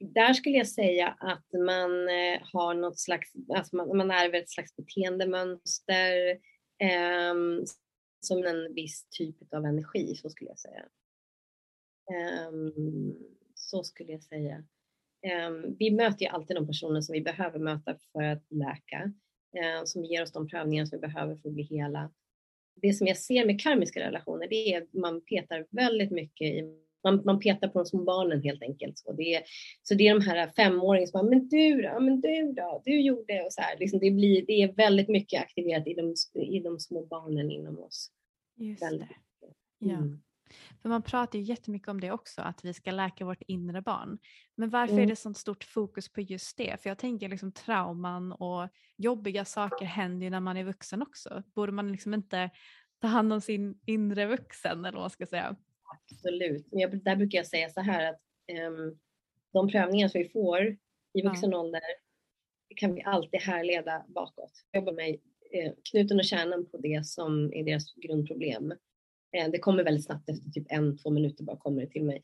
[0.03, 4.49] Där skulle jag säga att man eh, har något slags, alltså man, man ärver ett
[4.49, 6.29] slags beteendemönster
[6.79, 7.33] eh,
[8.19, 10.85] som en viss typ av energi, så skulle jag säga.
[12.11, 12.51] Eh,
[13.55, 14.63] så skulle jag säga.
[15.25, 19.13] Eh, vi möter ju alltid de personer som vi behöver möta för att läka,
[19.57, 22.11] eh, som ger oss de prövningar som vi behöver för att bli hela.
[22.75, 26.83] Det som jag ser med karmiska relationer, det är att man petar väldigt mycket i
[27.03, 28.97] man, man petar på de små barnen helt enkelt.
[28.97, 29.43] Så det är,
[29.83, 33.01] så det är de här femåringarna som bara, men du då, men du då, du
[33.01, 33.79] gjorde och så här.
[33.79, 37.79] Liksom det, blir, det är väldigt mycket aktiverat i de, i de små barnen inom
[37.79, 38.11] oss.
[38.55, 39.09] Just väldigt.
[39.09, 39.15] det.
[39.79, 39.97] Ja.
[39.97, 40.21] Mm.
[40.81, 44.17] För man pratar ju jättemycket om det också, att vi ska läka vårt inre barn.
[44.55, 45.03] Men varför mm.
[45.03, 46.81] är det sånt stort fokus på just det?
[46.81, 51.43] För jag tänker liksom trauman och jobbiga saker händer ju när man är vuxen också.
[51.55, 52.49] Borde man liksom inte
[53.01, 55.55] ta hand om sin inre vuxen eller vad man ska säga?
[56.11, 56.67] Absolut.
[56.71, 58.21] Men där brukar jag säga så här att
[58.67, 58.99] um,
[59.53, 60.77] de prövningar som vi får
[61.13, 61.57] i vuxen ja.
[61.57, 61.81] ålder
[62.75, 64.51] kan vi alltid härleda bakåt.
[64.71, 65.09] Jag jobbar med
[65.51, 68.71] eh, knuten och kärnan på det som är deras grundproblem.
[69.37, 72.23] Eh, det kommer väldigt snabbt efter typ en, två minuter bara kommer det till mig.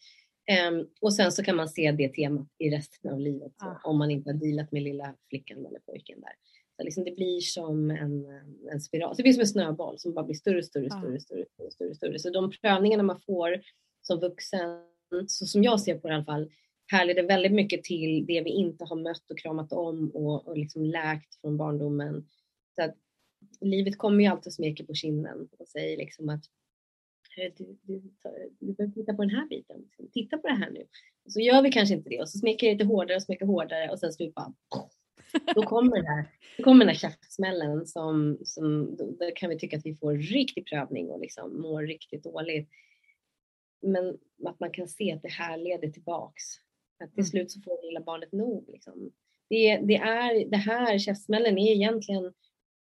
[0.69, 3.81] Um, och sen så kan man se det temat i resten av livet så, Ah.
[3.83, 6.33] om man inte har dealat med lilla flickan eller pojken där.
[6.79, 8.25] Så liksom det blir som en,
[8.71, 10.99] en spiral, det blir som en snöboll som bara blir större, större, Ah.
[11.01, 12.19] större, större, större, större, större.
[12.19, 13.61] Så de prövningarna man får
[14.01, 14.83] som vuxen,
[15.27, 16.51] så som jag ser på det i alla fall,
[16.91, 20.83] härleder väldigt mycket till det vi inte har mött och kramat om och, och liksom
[20.85, 22.27] läkt från barndomen.
[22.75, 22.95] Så att
[23.61, 26.43] livet kommer ju alltid och smeker på kinden och säger liksom att
[27.35, 28.01] "Hörru, du, du,
[28.59, 29.89] du behöver titta på den här biten.
[30.13, 30.85] Titta på det här nu.
[31.25, 33.45] Och så gör vi kanske inte det och så smeker det lite hårdare och smeker
[33.45, 34.53] hårdare och sen slut bara
[35.55, 36.25] då kommer, det här,
[36.57, 40.67] då kommer den här käftsmällen som, som då, kan vi tycka att vi får riktig
[40.69, 42.69] prövning och liksom mår riktigt dåligt.
[43.81, 46.43] Men att man kan se att det här leder tillbaks.
[47.03, 47.29] Att till Mm.
[47.29, 48.69] slut så får det lilla barnet nog.
[48.69, 49.11] Liksom.
[49.49, 52.33] Det, det, är, det här käftsmällen är egentligen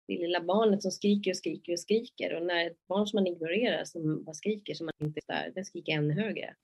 [0.07, 2.35] det lilla barnet som skriker och skriker och skriker.
[2.35, 5.53] Och när ett barn som man ignorerar som bara skriker som man inte är där,
[5.55, 6.55] den skriker ännu högre.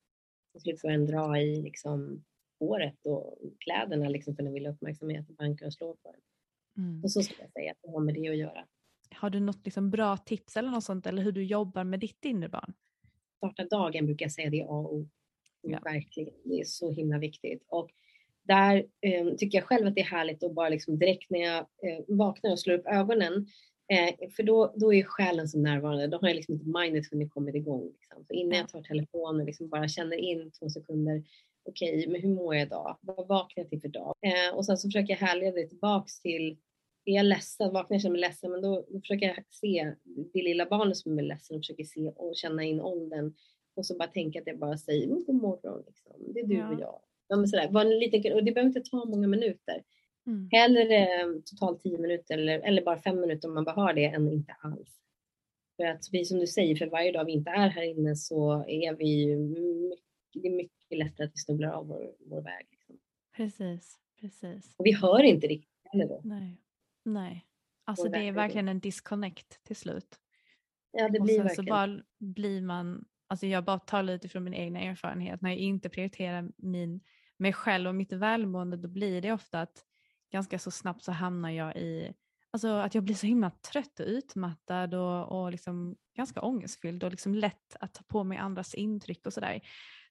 [0.53, 2.25] Till slut får den dra i liksom
[2.61, 6.21] håret och kläderna liksom för den vill ha uppmärksamhet och bankar och på den.
[6.85, 7.05] Mm.
[7.05, 8.67] Och så skulle jag säga att det har med det att göra.
[9.15, 12.25] Har du något liksom bra tips eller något sånt eller hur du jobbar med ditt
[12.25, 12.73] inre barn?
[13.37, 15.09] Starta dagen brukar jag säga det är A och O.
[15.63, 15.79] Ja.
[15.85, 17.65] Verkligen, det är så himla viktigt.
[17.69, 17.91] Och
[18.43, 21.59] där eh, tycker jag själv att det är härligt att bara liksom direkt när jag
[21.59, 23.47] eh, vaknar och slår upp ögonen
[23.91, 26.07] Eh, för då, då är själen så närvarande.
[26.07, 27.93] Då har jag liksom inte mindet hunnit kommit igång.
[28.01, 28.25] Liksom.
[28.25, 31.25] Så innan jag tar telefonen liksom bara känner in två sekunder.
[31.71, 32.99] Okej, men hur mår jag idag?
[33.01, 34.15] Vad vaknar jag till för dag?
[34.23, 36.57] Eh, och sen så försöker jag härleda det tillbaks till
[37.05, 39.95] är jag ledsen, vaknar jag känner mig ledsen, men då, då försöker jag se
[40.33, 43.35] det lilla barnet som är ledsen och försöker se och känna in åldern.
[43.77, 46.13] Och så bara tänka att jag bara säger mm, god morgon, liksom.
[46.35, 46.75] det är du Ja.
[46.75, 47.01] och jag.
[47.29, 47.69] Ja, men sådär.
[47.71, 49.83] Var en liten, och det behöver inte ta många minuter.
[50.27, 50.49] Mm.
[50.53, 54.05] Hellre eh, totalt 10 minuter eller, eller bara 5 minuter om man bara har det
[54.05, 55.01] än inte alls.
[55.77, 58.65] För att vi som du säger, för varje dag vi inte är här inne så
[58.69, 62.67] är vi mycket, det är mycket lättare att vi snubblar av vår, vår väg.
[62.71, 62.99] Liksom.
[63.37, 64.75] Precis, precis.
[64.79, 66.21] Och vi hör inte riktigt heller då.
[66.25, 66.61] Nej,
[67.05, 67.47] nej.
[67.85, 70.21] Alltså Vår det är verkligen en disconnect till slut.
[70.93, 71.67] Ja, det och blir sen verkligen.
[71.67, 75.59] så bara blir man, alltså jag bara tar lite från min egna erfarenhet, när jag
[75.59, 77.01] inte prioriterar min,
[77.37, 79.85] mig själv och mitt välmående då blir det ofta att
[80.33, 82.13] ganska så snabbt så hamnar jag i,
[82.51, 87.11] alltså att jag blir så himla trött och utmattad och, och liksom ganska ångestfylld och
[87.11, 89.61] liksom lätt att ta på mig andras intryck och sådär.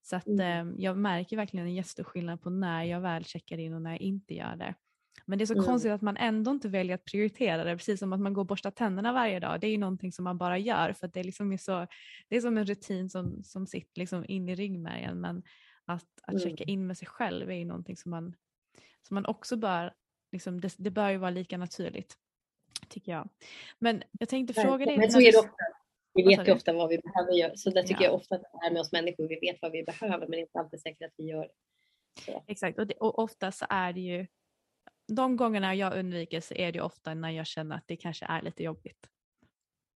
[0.01, 0.69] Så att Mm.
[0.69, 3.91] eh, jag märker verkligen en jättestor skillnad på när jag väl checkar in och när
[3.91, 4.75] jag inte gör det.
[5.25, 5.65] Men det är så Mm.
[5.65, 8.45] konstigt att man ändå inte väljer att prioritera det, precis som att man går och
[8.47, 9.61] borstar tänderna varje dag.
[9.61, 11.87] Det är ju någonting som man bara gör för att det, är liksom är så,
[12.27, 15.21] det är som en rutin som, som sitter liksom in i ryggmärgen.
[15.21, 15.43] Men
[15.85, 16.39] att, att Mm.
[16.43, 18.35] checka in med sig själv är ju någonting som man,
[19.07, 19.93] som man också bör,
[20.31, 22.17] liksom, det, det bör ju vara lika naturligt.
[22.87, 23.29] Tycker jag.
[23.79, 24.97] Men jag tänkte fråga dig.
[24.97, 25.51] Men så är det ofta.
[26.23, 27.55] Vi vet ju ofta vad vi behöver göra.
[27.55, 28.07] Så där tycker Ja.
[28.09, 29.27] jag ofta att det är med oss människor.
[29.27, 31.49] Vi vet vad vi behöver men det är inte alltid säkert att vi gör
[32.25, 32.43] det.
[32.47, 34.27] Exakt, och, det, och ofta så är det ju,
[35.07, 38.25] de gångerna jag undviker så är det ju ofta när jag känner att det kanske
[38.25, 39.07] är lite jobbigt.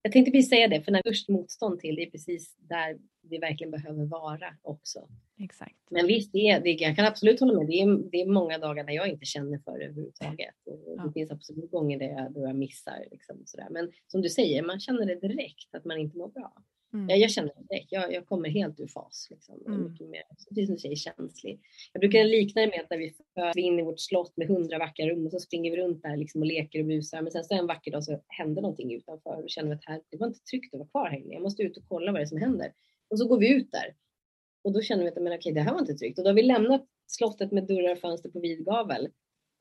[0.02, 3.38] Jag tänkte precis säga det, för när först motstånd till det är precis där vi
[3.38, 5.08] verkligen behöver vara också.
[5.40, 5.76] Exakt.
[5.90, 7.68] Men visst, det är, det, jag kan absolut hålla med.
[7.68, 10.56] Det är, det är många dagar där jag inte känner för det överhuvudtaget.
[10.66, 11.04] Och Ja.
[11.04, 13.06] Det finns absolut gånger där jag, då jag missar.
[13.12, 13.68] Liksom, sådär.
[13.70, 16.54] Men som du säger, man känner det direkt att man inte mår bra.
[16.94, 17.20] Mm.
[17.20, 17.92] Jag, känner det direkt.
[17.92, 19.28] Jag, jag kommer helt ur fas.
[19.30, 19.62] Liksom.
[19.68, 19.92] Mm.
[19.92, 21.60] mycket mer, precis som du säger, känslig.
[21.94, 24.78] Jag brukar likna det med att när vi föds in i vårt slott med hundra
[24.78, 27.22] vackra rum och så springer vi runt där liksom och leker och busar.
[27.22, 29.86] Men sen så en vacker dag så händer någonting utanför och då känner vi att
[29.86, 31.34] här, det var inte tryggt att vara kvar här inne.
[31.34, 32.74] Jag måste ut och kolla vad det är som händer.
[33.10, 33.96] Och så går vi ut där.
[34.64, 36.18] Och då känner vi att men okej, det här var inte tryggt.
[36.18, 39.08] Och då har vi lämnat slottet med dörrar och fönster på vid gavel.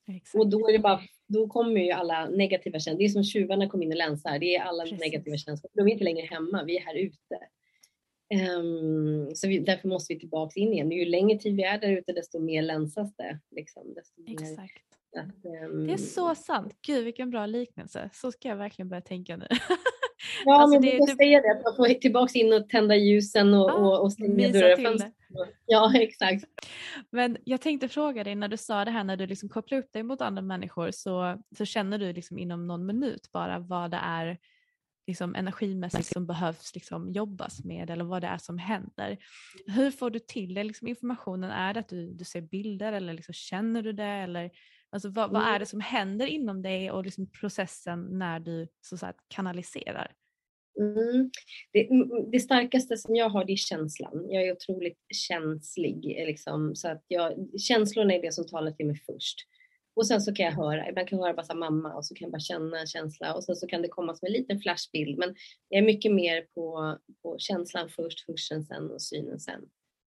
[0.08, 0.34] Exakt.
[0.34, 2.98] Och då är det bara, då kommer ju alla negativa känslor.
[2.98, 4.38] Det är som tjuvarna kom in och länsar.
[4.38, 5.00] Det är alla Precis.
[5.00, 5.70] negativa känslor.
[5.74, 7.38] De är inte längre hemma, vi är här ute.
[8.34, 10.90] Ehm, så vi, därför måste vi tillbaka in igen.
[10.92, 13.38] Ju längre tid vi är där ute desto mer länsas det.
[13.50, 13.96] Liksom.
[14.28, 14.84] Exakt.
[15.16, 16.74] att, ehm, Det är så sant.
[16.86, 18.10] Gud vilken bra liknelse.
[18.12, 19.46] Så ska jag verkligen börja tänka nu.
[20.44, 21.50] Ja, alltså men det- jag det- säger det.
[21.58, 25.12] Att man får tillbaka in och tända ljusen och, Ja, och, och stänga dörrar.
[25.66, 26.44] Ja, exakt.
[27.10, 29.92] Men jag tänkte fråga dig när du sa det här när du liksom kopplar upp
[29.92, 34.00] dig mot andra människor så, så känner du liksom inom någon minut bara vad det
[34.02, 34.38] är
[35.06, 39.18] liksom energimässigt som behövs liksom jobbas med eller vad det är som händer.
[39.66, 40.64] Hur får du till det?
[40.64, 41.50] Liksom informationen?
[41.50, 44.04] Är det att du, du ser bilder eller liksom känner du det?
[44.04, 44.50] Eller,
[44.90, 45.60] alltså vad, vad är Mm.
[45.60, 50.12] det som händer inom dig och liksom processen när du så att kanaliserar?
[50.80, 51.30] Mm.
[51.72, 54.26] Det, mm, det starkaste som jag har det är känslan.
[54.30, 56.16] Jag är otroligt känslig.
[56.20, 59.36] eh, Liksom, så att jag, känslorna är det som talar till mig först.
[59.96, 62.24] Och sen så kan jag höra, ibland kan jag höra bara mamma och så kan
[62.26, 65.18] jag bara känna en känsla och sen så kan det komma som en liten flashbild.
[65.18, 65.34] Men
[65.68, 69.60] jag är mycket mer på, på känslan först, hörseln sen och synen sen.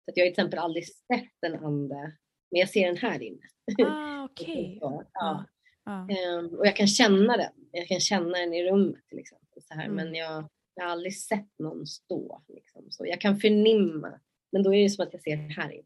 [0.05, 2.13] Så att jag har till exempel aldrig sett en ande,
[2.51, 3.43] men jag ser den här inne.
[3.87, 4.79] Ah, okej.
[4.81, 5.05] ja.
[5.13, 5.45] Ja.
[5.85, 6.09] Ja.
[6.11, 7.53] Ehm, och jag kan känna den.
[7.73, 9.63] Jag kan känna den i rummet till exempel.
[9.63, 9.85] Så här.
[9.85, 9.97] Mm.
[9.97, 12.43] Men jag, jag har aldrig sett någon stå.
[12.49, 12.87] Liksom.
[12.91, 14.21] Så jag kan förnimma,
[14.53, 15.85] men då är det som att jag ser det här inne.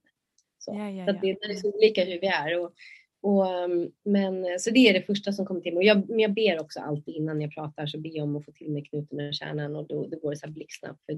[0.59, 2.61] Så, Ja, ja, så det, det är så olika hur vi är.
[2.61, 2.73] Och,
[3.21, 5.87] och, um, men, så det är det första som kommer till mig.
[5.87, 8.53] Jag, men jag ber också alltid innan jag pratar så ber jag om att få
[8.53, 11.05] till mig knuten ur kärnan och då, då går det så här blixtsnabbt.
[11.07, 11.17] För,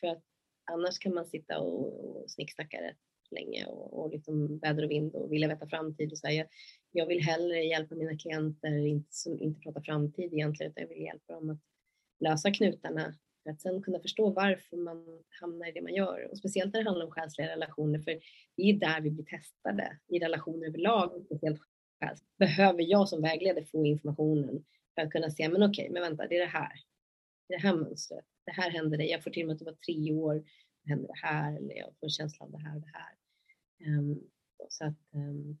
[0.00, 0.22] för att
[0.72, 2.96] annars kan man sitta och, och snicksnacka rätt
[3.32, 6.34] länge och, och liksom väder och vind och vilja veta framtid och så här.
[6.34, 6.46] Jag,
[6.92, 11.04] jag vill hellre hjälpa mina klienter, inte, som inte prata framtid egentligen, utan jag vill
[11.04, 11.60] hjälpa dem att
[12.20, 16.28] lösa knutarna för att sen kunna förstå varför man hamnar i det man gör.
[16.30, 18.20] Och speciellt när det handlar om själsliga relationer, för
[18.56, 21.60] det är där vi blir testade i relationer överlag, speciellt
[22.00, 22.20] själs.
[22.38, 24.64] Behöver jag som vägledare få informationen
[24.94, 26.72] för att kunna se, men okej, men vänta, det är det här.
[27.48, 28.24] Det är det här mönstret.
[28.46, 29.10] Det här händer dig.
[29.10, 30.34] Jag får till mig att det var tre år,
[30.84, 33.14] det händer det här, eller jag får en känsla av det här och det här.
[33.86, 34.20] Ehm,
[34.68, 35.58] så att ehm,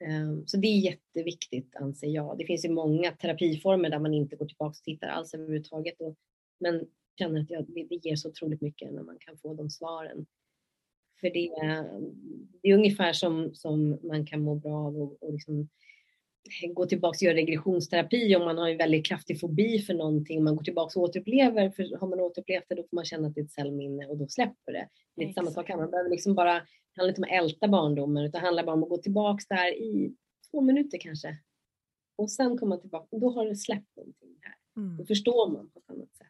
[0.00, 2.38] ehm, Så det är jätteviktigt anser jag.
[2.38, 6.00] Det finns ju många terapiformer där man inte går tillbaka och tittar alls överhuvudtaget.
[6.00, 6.16] Och,
[6.60, 6.88] men jag
[7.18, 10.26] känner att jag, det det ger så otroligt mycket när man kan få de svaren.
[11.20, 11.50] För det,
[12.62, 15.68] det är ungefär som, som man kan må bra av och, och liksom
[16.74, 20.44] gå tillbaka och göra regressionsterapi om man har en väldigt kraftig fobi för någonting.
[20.44, 23.34] Man går tillbaka och återupplever, för har man återupplevt det då får man känna att
[23.34, 24.88] det är ett cellminne och då släpper det.
[25.16, 27.68] Det är samma sak här, man behöver liksom bara, det handlar inte om att älta
[27.68, 30.14] barndomen utan det handlar bara om att gå tillbaka där i
[30.50, 31.36] två minuter kanske.
[32.16, 34.82] Och sen komma tillbaka, och då har det släppt någonting här.
[34.82, 34.96] Mm.
[34.96, 36.26] Då förstår man på ett annat sätt.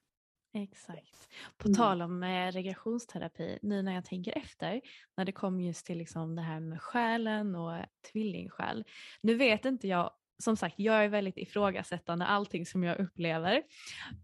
[0.63, 1.29] Exakt.
[1.57, 1.77] På Mm.
[1.77, 4.81] tal om eh, regressionsterapi, nu när jag tänker efter,
[5.17, 8.85] när det kom just till liksom det här med själen och tvillingsjäl.
[9.21, 10.11] Nu vet inte jag,
[10.43, 13.63] som sagt jag är väldigt ifrågasättande allting som jag upplever.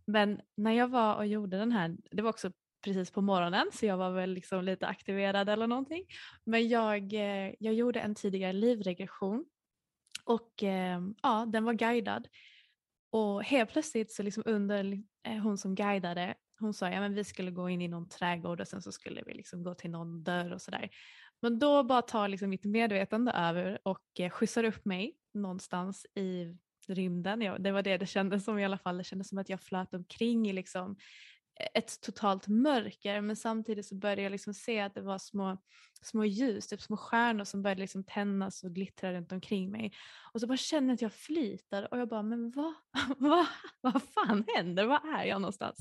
[0.06, 2.52] Men när jag var och gjorde den här, det var också
[2.84, 6.04] precis på morgonen så jag var väl liksom lite aktiverad eller någonting.
[6.44, 9.44] Men jag, eh, jag gjorde en tidigare livregression
[10.24, 12.28] och eh, ja, den var guidad.
[13.10, 17.24] Och helt plötsligt så liksom under Eh, hon som guidade, hon sa ja men vi
[17.24, 20.24] skulle gå in i någon trädgård och sen så skulle vi liksom gå till någon
[20.24, 20.90] dörr och sådär.
[21.42, 26.56] Men då bara tar liksom mitt medvetande över och eh, skjutsar upp mig någonstans i
[26.88, 27.40] rymden.
[27.40, 28.98] Ja, det var det det kändes som i alla fall.
[28.98, 30.96] Det kändes som att jag flöt omkring i liksom
[31.74, 35.58] ett totalt mörker men samtidigt så började jag liksom se att det var små,
[36.02, 39.92] små ljus, typ små stjärnor som började liksom tändas och glittra runt omkring mig.
[40.32, 42.74] Och så bara känner jag att jag flyter och jag bara, men vad,
[43.18, 43.46] vad,
[43.80, 44.84] vad fan händer?
[44.84, 45.78] Var är jag någonstans?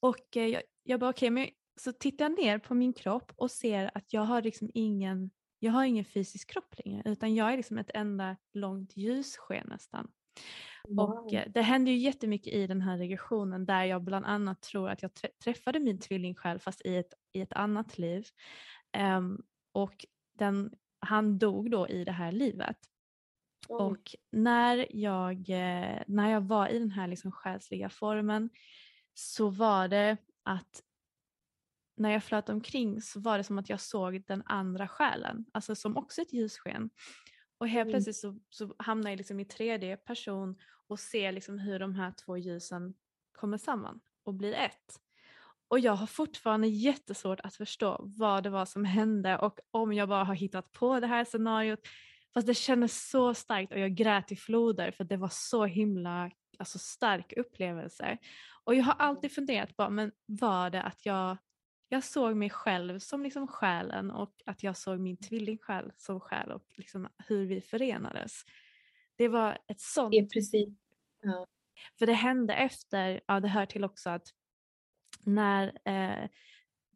[0.00, 1.48] Och eh, jag, jag bara, okej, men
[1.80, 5.72] så tittar jag ner på min kropp och ser att jag har liksom ingen, jag
[5.72, 10.08] har ingen fysisk kropp längre utan jag är liksom ett enda långt ljussken nästan.
[10.96, 14.90] Och eh, det hände ju jättemycket i den här regressionen där jag bland annat tror
[14.90, 18.26] att jag trä- träffade min tvillingsjäl fast i ett, i ett annat liv.
[18.92, 20.06] Ehm, och
[20.38, 22.76] den, han dog då i det här livet.
[23.68, 23.82] Oj.
[23.82, 28.50] Och när jag, eh, när jag var i den här liksom själsliga formen
[29.14, 30.82] så var det att
[31.96, 35.74] när jag flöt omkring så var det som att jag såg den andra själen, alltså
[35.74, 36.90] som också ett ljussken.
[37.58, 37.92] Och helt Mm.
[37.92, 40.56] plötsligt så, så hamnar jag liksom i tredje person
[40.88, 42.94] och ser liksom hur de här två ljusen
[43.32, 45.00] kommer samman och blir ett.
[45.68, 50.08] Och jag har fortfarande jättesvårt att förstå vad det var som hände och om jag
[50.08, 51.80] bara har hittat på det här scenariot.
[52.34, 56.30] Fast det kändes så starkt och jag grät i floder för det var så himla
[56.58, 58.18] alltså, stark upplevelse.
[58.64, 61.36] Och jag har alltid funderat på, men var det att jag,
[61.88, 66.52] jag såg mig själv som liksom själen och att jag såg min tvillingsjäl som själ
[66.52, 68.42] och liksom hur vi förenades.
[69.16, 70.68] Det var ett sånt Det precis,
[71.98, 74.28] för det hände efter, ja det hör till också att
[75.24, 76.28] när eh,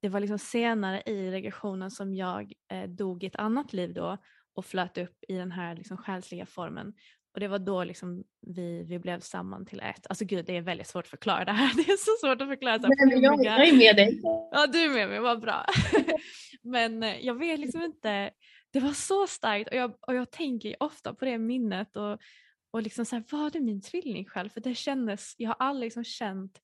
[0.00, 4.18] det var liksom senare i regressionen som jag eh, dog i ett annat liv då
[4.54, 6.94] och flöt upp i den här liksom själsliga formen.
[7.34, 10.06] Och det var då liksom vi, vi blev samman till ett.
[10.08, 11.74] Alltså gud det är väldigt svårt att förklara det här.
[11.76, 12.78] Det är så svårt att förklara.
[12.78, 14.20] Så här, Nej, men jag, jag är med dig.
[14.52, 15.66] Ja du är med mig, vad bra.
[16.62, 18.30] Men eh, jag vet liksom inte,
[18.70, 22.18] det var så starkt och jag, och jag tänker ofta på det minnet och,
[22.70, 24.48] och liksom så här, var det min tvilling själv?
[24.48, 26.60] För det kändes, jag har aldrig liksom känt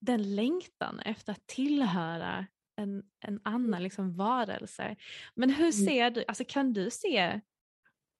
[0.00, 2.46] den längtan efter att tillhöra
[2.76, 4.96] en, en annan liksom varelse.
[5.34, 7.40] Men hur ser du, alltså kan du se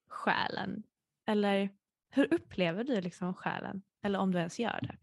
[0.08, 0.82] själen?
[1.26, 1.70] Eller
[2.10, 3.82] hur upplever du liksom själen?
[4.02, 4.96] Eller om du ens gör det?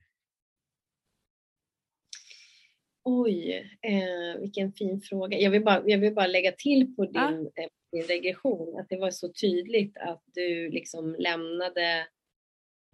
[3.04, 5.38] Oj, eh, vilken fin fråga.
[5.38, 7.30] Jag vill, bara, jag vill bara lägga till på din, Ja.
[7.64, 12.08] eh, din regression att det var så tydligt att du liksom lämnade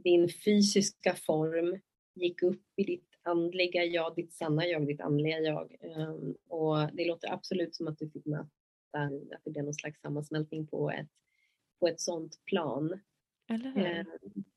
[0.04, 1.80] din fysiska form,
[2.16, 5.76] gick upp i ditt andliga jag, ditt sanna jag, ditt andliga jag.
[5.98, 8.50] Um, och det låter absolut som att du fick möta,
[9.36, 11.10] att det blev någon slags sammansmältning på ett,
[11.80, 13.00] på ett sånt plan.
[13.50, 13.86] Eller hur?
[13.86, 14.06] Eh,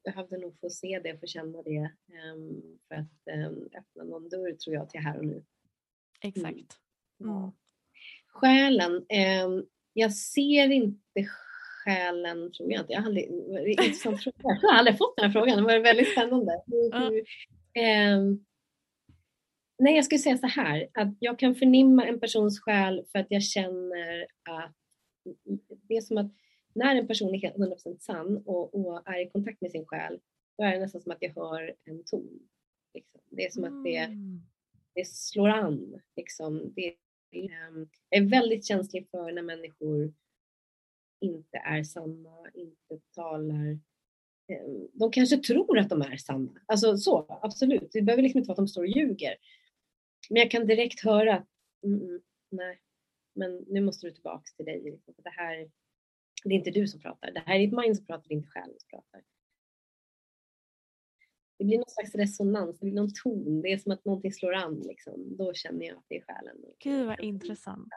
[0.04, 1.90] behövde nog få se det, få känna det
[2.34, 5.44] um, för att um, öppna någon dörr tror jag till här och nu.
[6.22, 6.78] Exakt.
[7.20, 7.50] Mm.
[8.26, 11.28] Själen, um, jag ser inte
[11.84, 12.92] själen, tror jag inte.
[12.92, 13.28] Jag har aldrig,
[13.68, 14.36] intressant fråga.
[14.62, 16.62] Jag har aldrig fått den här frågan, det var väldigt spännande.
[16.66, 17.10] Ja.
[18.16, 18.44] Um,
[19.78, 23.26] nej, jag skulle säga så här, att jag kan förnimma en persons själ för att
[23.30, 24.76] jag känner att
[25.88, 26.32] det är som att
[26.76, 30.20] när en person är helt 100% sann och, och är i kontakt med sin själ,
[30.58, 32.48] då är det nästan som att jag hör en ton.
[32.94, 33.20] Liksom.
[33.30, 34.40] Det är som att det, Mm.
[34.94, 36.00] det slår an.
[36.16, 36.72] Liksom.
[36.76, 36.88] Det,
[37.32, 40.14] ehm, jag är väldigt känslig för när människor
[41.20, 43.78] inte är sanna, inte talar.
[44.48, 46.60] ehm, De kanske tror att de är sanna.
[46.66, 47.92] Alltså så, absolut.
[47.92, 49.36] Det behöver liksom inte vara att de står och ljuger.
[50.30, 51.48] Men jag kan direkt höra att
[51.84, 52.20] mm, mm,
[52.50, 52.78] nej,
[53.34, 54.82] men nu måste du tillbaks till dig.
[54.82, 55.14] Liksom.
[55.16, 55.70] Det här
[56.44, 57.30] det är inte du som pratar.
[57.30, 59.22] Det här är ditt mind som pratar, det är inte själen som pratar.
[61.58, 63.62] Det blir någon slags resonans, det blir någon ton.
[63.62, 64.80] Det är som att någonting slår an.
[64.80, 65.36] Liksom.
[65.36, 66.56] Då känner jag att det är själen.
[66.78, 67.88] Gud vad intressant.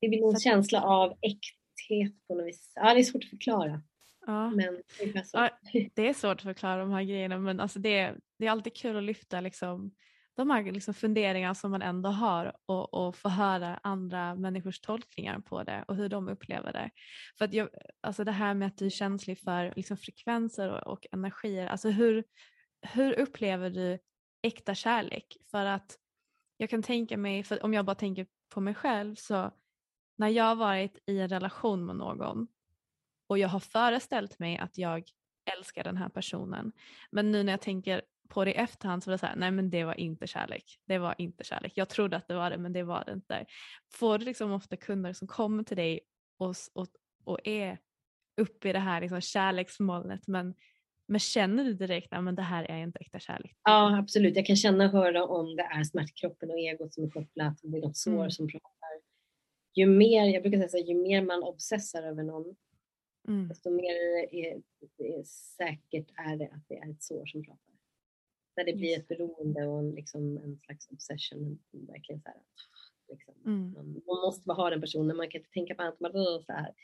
[0.00, 2.72] Det blir någon Så känsla av äkthet på något vis.
[2.74, 3.82] Ja, det är svårt att förklara.
[4.26, 4.50] Ja.
[4.50, 5.36] Men ungefär så.
[5.36, 5.58] Ja,
[5.94, 8.96] det är svårt att förklara de här grejerna men alltså det, det är alltid kul
[8.96, 9.94] att lyfta liksom,
[10.36, 15.38] de här liksom funderingar som man ändå har och, och få höra andra människors tolkningar
[15.38, 16.90] på det och hur de upplever det.
[17.38, 17.68] För att jag,
[18.00, 21.90] alltså det här med att du är känslig för liksom frekvenser och, och energier, alltså
[21.90, 22.24] hur,
[22.82, 23.98] hur upplever du
[24.42, 25.36] äkta kärlek?
[25.50, 25.98] För att
[26.56, 29.50] jag kan tänka mig, för om jag bara tänker på mig själv så
[30.16, 32.46] när jag har varit i en relation med någon
[33.26, 35.08] och jag har föreställt mig att jag
[35.56, 36.72] älskar den här personen.
[37.10, 39.50] Men nu när jag tänker på det i efterhand så var det så här, nej
[39.50, 40.80] men det var inte kärlek.
[40.86, 41.72] Det var inte kärlek.
[41.76, 43.46] Jag trodde att det var det men det var det inte.
[43.92, 46.00] Får du liksom ofta kunder som kommer till dig
[46.38, 46.86] och, och,
[47.24, 47.78] och är
[48.40, 50.54] uppe i det här liksom kärleksmolnet men,
[51.08, 53.56] men känner du direkt att det här är inte äkta kärlek?
[53.64, 54.36] Ja, absolut.
[54.36, 57.70] Jag kan känna och höra om det är smärtkroppen och egot som är kopplat, om
[57.70, 58.30] det är något sår Mm.
[58.30, 58.70] som pratar.
[59.74, 62.56] Ju mer, jag brukar säga så här, ju mer man obsessar över någon,
[63.28, 63.48] Mm.
[63.48, 63.94] desto mer
[64.32, 64.62] är,
[64.98, 65.22] är
[65.56, 67.73] säkert är det att det är ett sår som pratar.
[68.56, 71.58] När det blir ett beroende och en, liksom, en slags obsession.
[71.72, 72.38] en- Verkligen så här,
[73.08, 73.34] liksom.
[73.46, 73.72] Mm.
[73.72, 76.00] man, man måste bara ha den personen, man kan inte tänka på annat.
[76.00, 76.74] Man, så här.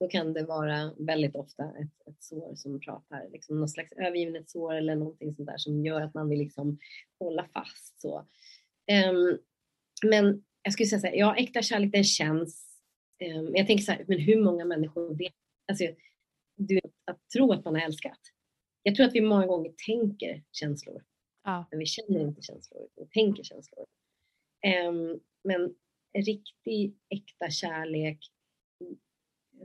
[0.00, 4.74] Då kan det vara väldigt ofta ett, ett sår som pratar, liksom något slags övergivenhetssår
[4.74, 6.78] eller någonting sånt där som gör att man vill liksom
[7.18, 8.00] hålla fast.
[8.00, 8.26] Så.
[8.86, 9.38] Ehm,
[10.06, 12.80] men jag skulle säga så här, ja äkta kärlek den känns,
[13.20, 15.32] men jag tänker så här, men hur många människor vet,
[15.68, 15.84] alltså,
[16.56, 18.18] du att tro att man har älskat.
[18.82, 21.04] Jag tror att vi många gånger tänker känslor,
[21.44, 21.66] Ja.
[21.70, 23.86] men vi känner inte känslor, vi tänker känslor.
[24.62, 25.74] Ehm, men
[26.18, 28.18] riktig äkta kärlek,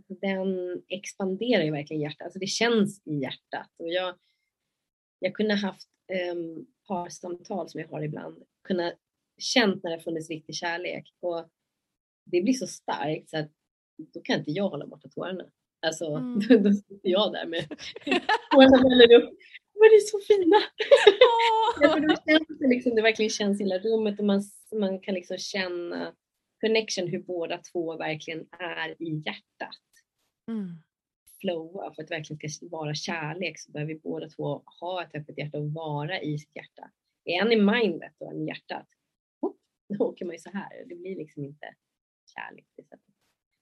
[0.07, 2.25] den expanderar ju verkligen hjärtat.
[2.25, 3.69] Alltså det känns i hjärtat.
[3.77, 4.15] Och jag,
[5.19, 5.89] jag kunde haft
[6.33, 8.93] um, parsamtal som jag har ibland, kunna
[9.37, 11.13] känt när det funnits riktig kärlek.
[11.19, 11.49] Och
[12.25, 13.51] det blir så starkt så att
[13.97, 15.45] då kan inte jag hålla borta tårarna.
[15.79, 16.39] Alltså Mm.
[16.49, 17.67] då, då sitter jag där med
[18.51, 19.37] tårarna upp.
[19.85, 20.55] Men det är så fina!
[21.81, 24.43] Jag tror det, känns, det liksom, det verkligen känns i hela rummet och man,
[24.75, 26.15] man kan liksom känna
[26.61, 29.81] connection hur båda två verkligen är i hjärtat.
[30.51, 30.69] Mm.
[31.41, 35.15] Flowa för att det verkligen ska vara kärlek så behöver vi båda två ha ett
[35.15, 36.91] öppet hjärta och vara i sitt hjärta.
[37.25, 38.87] Är en i mindet och en i hjärtat,
[39.41, 39.57] hopp,
[39.97, 40.85] då åker man ju så här.
[40.85, 41.75] Det blir liksom inte
[42.35, 42.65] kärlek.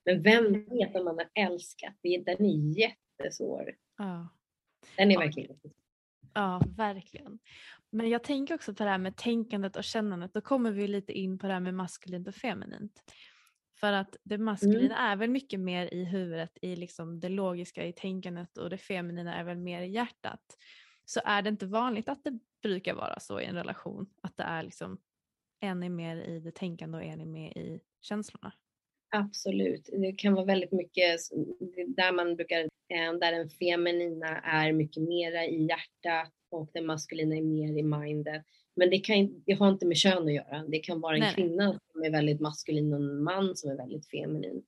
[0.04, 1.94] Men vem vet om man har älskat?
[2.02, 3.74] Den är jättesvår.
[3.98, 4.28] Ja.
[4.96, 5.20] Den är Ja.
[5.20, 5.83] verkligen jättesvår.
[6.34, 7.38] Ja, verkligen.
[7.90, 10.34] Men jag tänker också på det här med tänkandet och kännandet.
[10.34, 13.02] Då kommer vi lite in på det här med maskulint och feminint.
[13.80, 17.92] För att det maskulina är väl mycket mer i huvudet, i liksom det logiska i
[17.92, 20.56] tänkandet och det feminina är väl mer i hjärtat.
[21.04, 24.42] Så är det inte vanligt att det brukar vara så i en relation, att det
[24.42, 24.98] är liksom
[25.60, 28.52] en är mer i det tänkande och en är mer i känslorna.
[29.10, 29.88] Absolut.
[29.92, 31.20] Det kan vara väldigt mycket
[31.96, 37.42] där man brukar, där den feminina är mycket mera i hjärtat och den maskulina är
[37.42, 38.44] mer i mindet.
[38.76, 40.64] Men det, kan, det har inte med kön att göra.
[40.68, 41.46] Det kan vara en Nej, nej.
[41.46, 44.64] kvinna som är väldigt maskulin och en man som är väldigt feminin.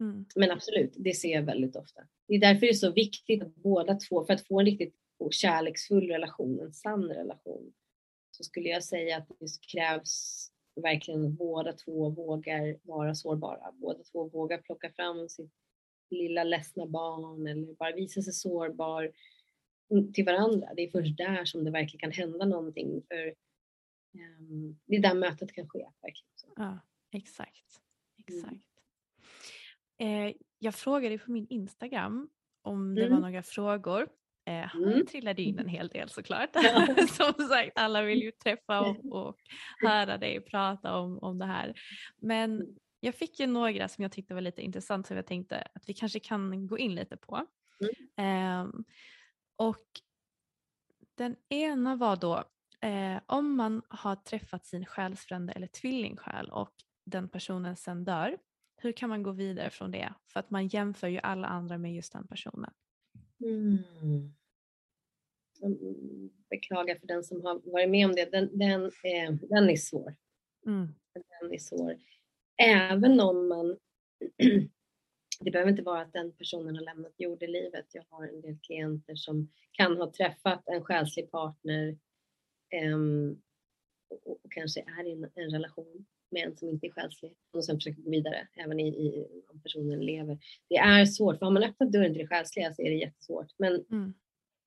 [0.00, 0.24] Mm.
[0.36, 2.00] Men absolut, det ser jag väldigt ofta.
[2.28, 4.94] Det är därför det är så viktigt att båda två, för att få en riktigt
[5.30, 7.72] kärleksfull relation, en sann relation,
[8.30, 10.46] så skulle jag säga att det krävs
[10.82, 13.72] verkligen att båda två vågar vara sårbara.
[13.72, 15.52] Båda två vågar plocka fram sitt
[16.10, 19.12] lilla ledsna barn eller bara visa sig sårbar.
[20.14, 20.68] till varandra.
[20.76, 23.02] Det är först där som det verkligen kan hända någonting.
[23.08, 23.34] För
[24.40, 25.86] um, Det är där mötet kan ske.
[26.02, 26.54] Verkligen.
[26.56, 26.78] Ja,
[27.12, 27.80] exakt.
[28.18, 28.66] exakt.
[29.98, 30.28] Mm.
[30.28, 32.30] Eh, jag frågade på min Instagram
[32.62, 33.12] om det mm.
[33.12, 34.08] var några frågor.
[34.46, 35.06] Eh, mm.
[35.06, 36.50] trillade in en hel del såklart.
[36.54, 36.86] Ja.
[37.08, 39.36] Som sagt, alla vill ju träffa och, och
[39.78, 41.80] höra dig prata om, om det här.
[42.16, 42.76] Men mm.
[43.00, 45.94] Jag fick ju några som jag tyckte var lite intressant som jag tänkte att vi
[45.94, 47.46] kanske kan gå in lite på.
[48.16, 48.66] Mm.
[48.66, 48.80] Eh,
[49.56, 49.86] och
[51.14, 52.44] den ena var då
[52.88, 56.72] eh, om man har träffat sin själsfrände eller tvillingsjäl och
[57.04, 58.38] den personen sen dör,
[58.76, 60.14] hur kan man gå vidare från det?
[60.32, 62.72] För att man jämför ju alla andra med just den personen.
[63.44, 64.34] Mm.
[66.50, 68.30] Beklagar för den som har varit med om det.
[68.32, 70.16] Den, den, eh, den är svår.
[70.66, 70.88] Mm.
[71.40, 71.96] Den är svår.
[72.62, 73.76] Även om man
[75.40, 77.86] det behöver inte vara att den personen har lämnat jordelivet.
[77.92, 81.98] Jag har en del klienter som kan ha träffat en själslig partner
[82.94, 83.42] um,
[84.10, 87.64] och, och, kanske är i en, en, relation med en som inte är själslig och
[87.64, 90.38] sen försöker gå vidare även i, i, om personen lever.
[90.68, 93.52] Det är svårt, för har man öppnat dörren till det själsliga så är det jättesvårt.
[93.58, 94.14] Men mm.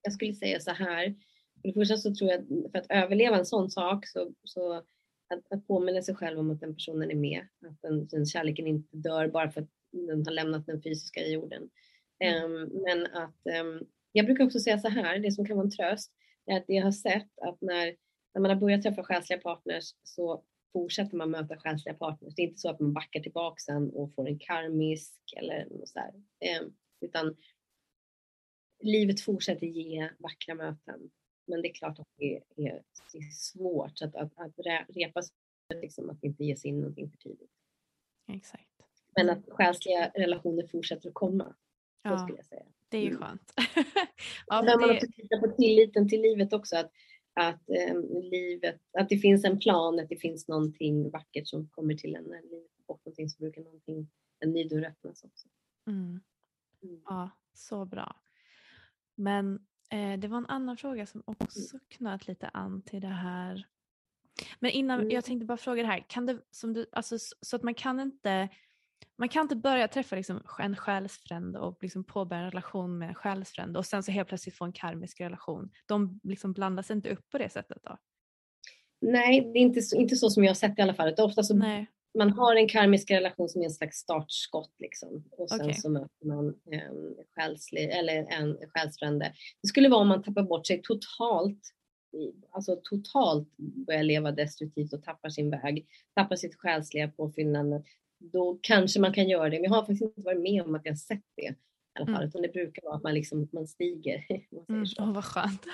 [0.02, 1.14] jag skulle säga så här,
[1.60, 4.82] för det första så tror jag för att överleva en sån sak så, så
[5.28, 8.66] att, att påminna sig själv om att den personen är med, att den, den kärleken
[8.66, 11.70] inte dör bara för att den har lämnat den fysiska jorden.
[12.18, 12.52] Mm.
[12.52, 15.70] Um, men att um, jag brukar också säga så här, det som kan vara en
[15.70, 16.12] tröst,
[16.46, 17.96] är att jag har sett att när,
[18.34, 22.34] när man har börjat träffa själsliga partners så fortsätter man möta själsliga partners.
[22.34, 25.88] Det är inte så att man backar tillbaka sen och får en karmisk eller något
[25.88, 26.12] så här.
[26.60, 27.36] Um, utan
[28.80, 31.10] livet fortsätter ge vackra möten.
[31.46, 32.68] Men det är klart att det är, det
[33.18, 34.52] är svårt att, att, att
[34.88, 35.34] repa sig,
[35.74, 37.50] liksom, att inte ge sig in någonting för tidigt.
[38.26, 38.68] Exakt.
[39.16, 41.54] Men att själsliga relationer fortsätter att komma.
[42.02, 42.64] Ja, skulle jag säga.
[42.88, 43.22] det är ju mm.
[43.22, 43.52] skönt.
[44.46, 46.76] ja, Där man också tittar på tilliten till livet också.
[46.76, 46.90] Att,
[47.34, 51.94] att, um, livet, att det finns en plan, att det finns någonting vackert som kommer
[51.94, 55.48] till en när livet är bort någonting så brukar någonting, en ny dörr öppnas också.
[55.86, 56.20] Mm.
[56.82, 57.02] Mm.
[57.04, 58.16] Ja, så bra.
[59.14, 59.66] Men
[60.18, 61.84] det var en annan fråga som också mm.
[61.88, 63.66] knöt lite an till det här.
[64.58, 65.10] Men innan, mm.
[65.10, 68.00] jag tänkte bara fråga det här, kan det, som du, alltså, så att man kan
[68.00, 68.48] inte
[69.16, 73.14] man kan inte börja träffa liksom en själsfrände och liksom påbörja en relation med en
[73.14, 75.70] själsfrände och sen så helt plötsligt få en karmisk relation.
[75.86, 77.98] De liksom blandas inte upp på det sättet då?
[79.00, 81.14] Nej, det är inte så, inte så som jag har sett i alla fall.
[81.18, 81.86] Ofta så Nej.
[82.18, 85.24] Man har en karmisk relation som är en slags startskott liksom.
[85.30, 85.74] och sen okay.
[85.74, 89.32] så möter man en själslig, eller en själsfrände.
[89.62, 91.60] Det skulle vara om man tappar bort sig totalt
[92.50, 97.84] alltså totalt börjar leva destruktivt och tappar sin väg, tappar sitt själsliga påfyllnad,
[98.18, 99.56] då kanske man kan göra det.
[99.56, 101.56] Men jag har faktiskt inte varit med om att jag sett det i
[101.98, 102.28] alla fall, mm.
[102.28, 104.24] utan det brukar vara att man, liksom, man stiger.
[104.68, 105.66] Mm, oh, vad skönt.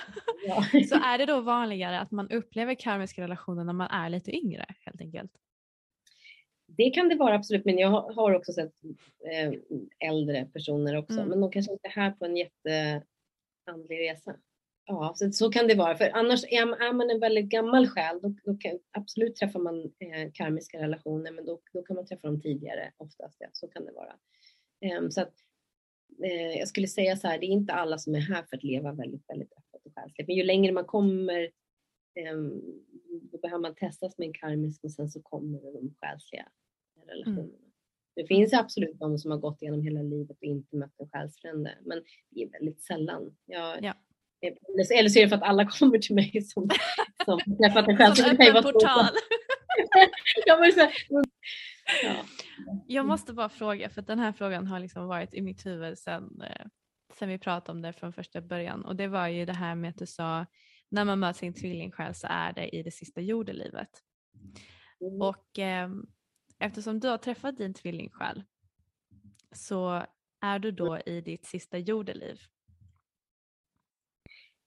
[0.47, 0.63] Ja.
[0.89, 4.65] så är det då vanligare att man upplever karmiska relationer när man är lite yngre
[4.85, 5.31] helt enkelt?
[6.77, 8.73] Det kan det vara absolut, men jag har också sett
[9.31, 9.53] eh,
[10.09, 11.29] äldre personer också, mm.
[11.29, 14.35] men de kanske inte är här på en jätteandlig resa.
[14.85, 15.97] Ja, så, så kan det vara.
[15.97, 19.83] För annars är, är man en väldigt gammal själ, då, då kan, absolut träffar man
[19.83, 23.37] eh, karmiska relationer, men då, då kan man träffa dem tidigare oftast.
[23.39, 24.13] Ja, så kan det vara.
[24.99, 25.33] Um, så att,
[26.23, 28.63] eh, jag skulle säga så här, det är inte alla som är här för att
[28.63, 30.27] leva väldigt, väldigt öppet och själsligt.
[30.27, 31.49] Men ju längre man kommer,
[32.33, 32.61] um,
[33.31, 36.47] då behöver man testas med en karmisk och sen så kommer de själsliga
[37.11, 37.43] relationerna.
[37.43, 37.71] Mm.
[38.15, 41.77] Det finns absolut de som har gått igenom hela livet och inte mött en själsfrände,
[41.85, 43.35] men det är väldigt sällan.
[43.45, 43.93] Jag, ja.
[44.41, 46.69] Eller så är det för att alla kommer till mig som,
[47.25, 48.13] som träffat en själv.
[48.13, 49.05] Som öppen portal.
[52.03, 52.25] ja.
[52.87, 56.41] jag måste bara fråga, för den här frågan har liksom varit i mitt huvud sedan,
[56.41, 56.65] eh,
[57.19, 58.85] sedan vi pratade om det från första början.
[58.85, 60.45] Och det var ju det här med att du sa,
[60.89, 63.89] när man möter sin tvillingsjäl så är det i det sista jordelivet.
[65.01, 65.21] Mm.
[65.21, 65.89] Och eh,
[66.61, 68.43] eftersom du har träffat din tvillingsjäl
[69.51, 70.05] så
[70.41, 72.39] är du då i ditt sista jordeliv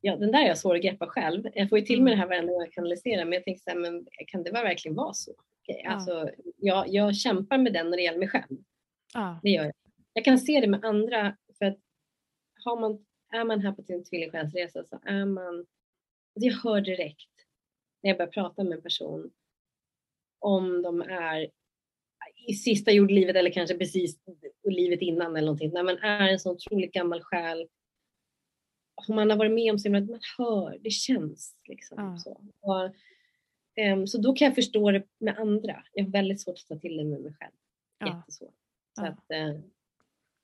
[0.05, 1.49] ja, den där är jag svår att greppa själv.
[1.55, 3.71] Jag får ju till mig det här varenda gång jag kanaliserar, men jag tänker så
[3.71, 5.31] här, men kan det verkligen vara så?
[5.31, 5.91] Okay, ja.
[5.91, 8.59] Alltså, jag, jag kämpar med den när det gäller mig själv.
[9.15, 9.41] Ja.
[9.43, 9.75] Det gör jag.
[10.13, 11.79] Jag kan se det med andra, för att
[12.65, 17.31] har man, är man här på sin tvillingsjälsresa så är man, alltså jag hör direkt
[18.03, 19.31] när jag börjar prata med en person
[20.39, 21.51] om de är
[22.47, 24.19] i sista jordlivet eller kanske precis
[24.65, 27.69] livet innan eller någonting, när man är en så otroligt gammal själ
[29.09, 31.57] om man har varit med om så man hör, det känns.
[31.69, 32.17] Liksom, ja.
[32.19, 32.41] så.
[32.61, 32.95] Och,
[33.93, 35.85] um, så då kan jag förstå det med andra.
[35.93, 37.53] Jag har väldigt svårt att ta till det med mig själv.
[38.07, 38.55] Jättesvårt.
[38.99, 39.09] Så ja.
[39.09, 39.61] att, uh,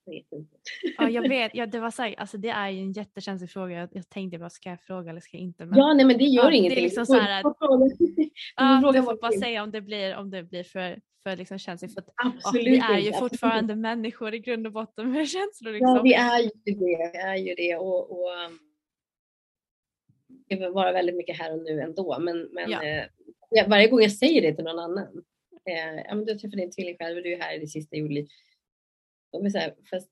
[0.05, 0.57] Jag vet inte.
[0.99, 1.55] Ja, jag vet.
[1.55, 3.89] Ja, det, var så här, alltså, det är ju en jättekänslig fråga.
[3.93, 5.65] Jag, tänkte bara, ska jag fråga eller ska jag inte?
[5.67, 6.85] Men, Ja, nej men det gör Ja, det är ingenting.
[6.85, 7.57] liksom Du så får- här att-
[8.57, 11.95] ja, du bara säga om det blir, om det blir för, för liksom känsligt.
[11.95, 15.29] För att, ja, Absolut vi är ju absolut fortfarande människor i grund och botten med
[15.29, 15.73] känslor.
[15.73, 15.97] Liksom.
[15.97, 16.75] Ja, vi är ju det.
[16.85, 17.77] Vi är ju det.
[17.77, 18.59] Och, och, um,
[20.49, 22.19] det vill vara väldigt mycket här och nu ändå.
[22.21, 22.83] Men, men Ja.
[22.83, 25.25] eh, varje gång jag säger det till någon annan.
[25.71, 27.97] Eh, ja, men du träffade din tvilling själv och du är här i det sista
[27.97, 28.27] jordeliv.
[29.31, 30.09] Och så här, fast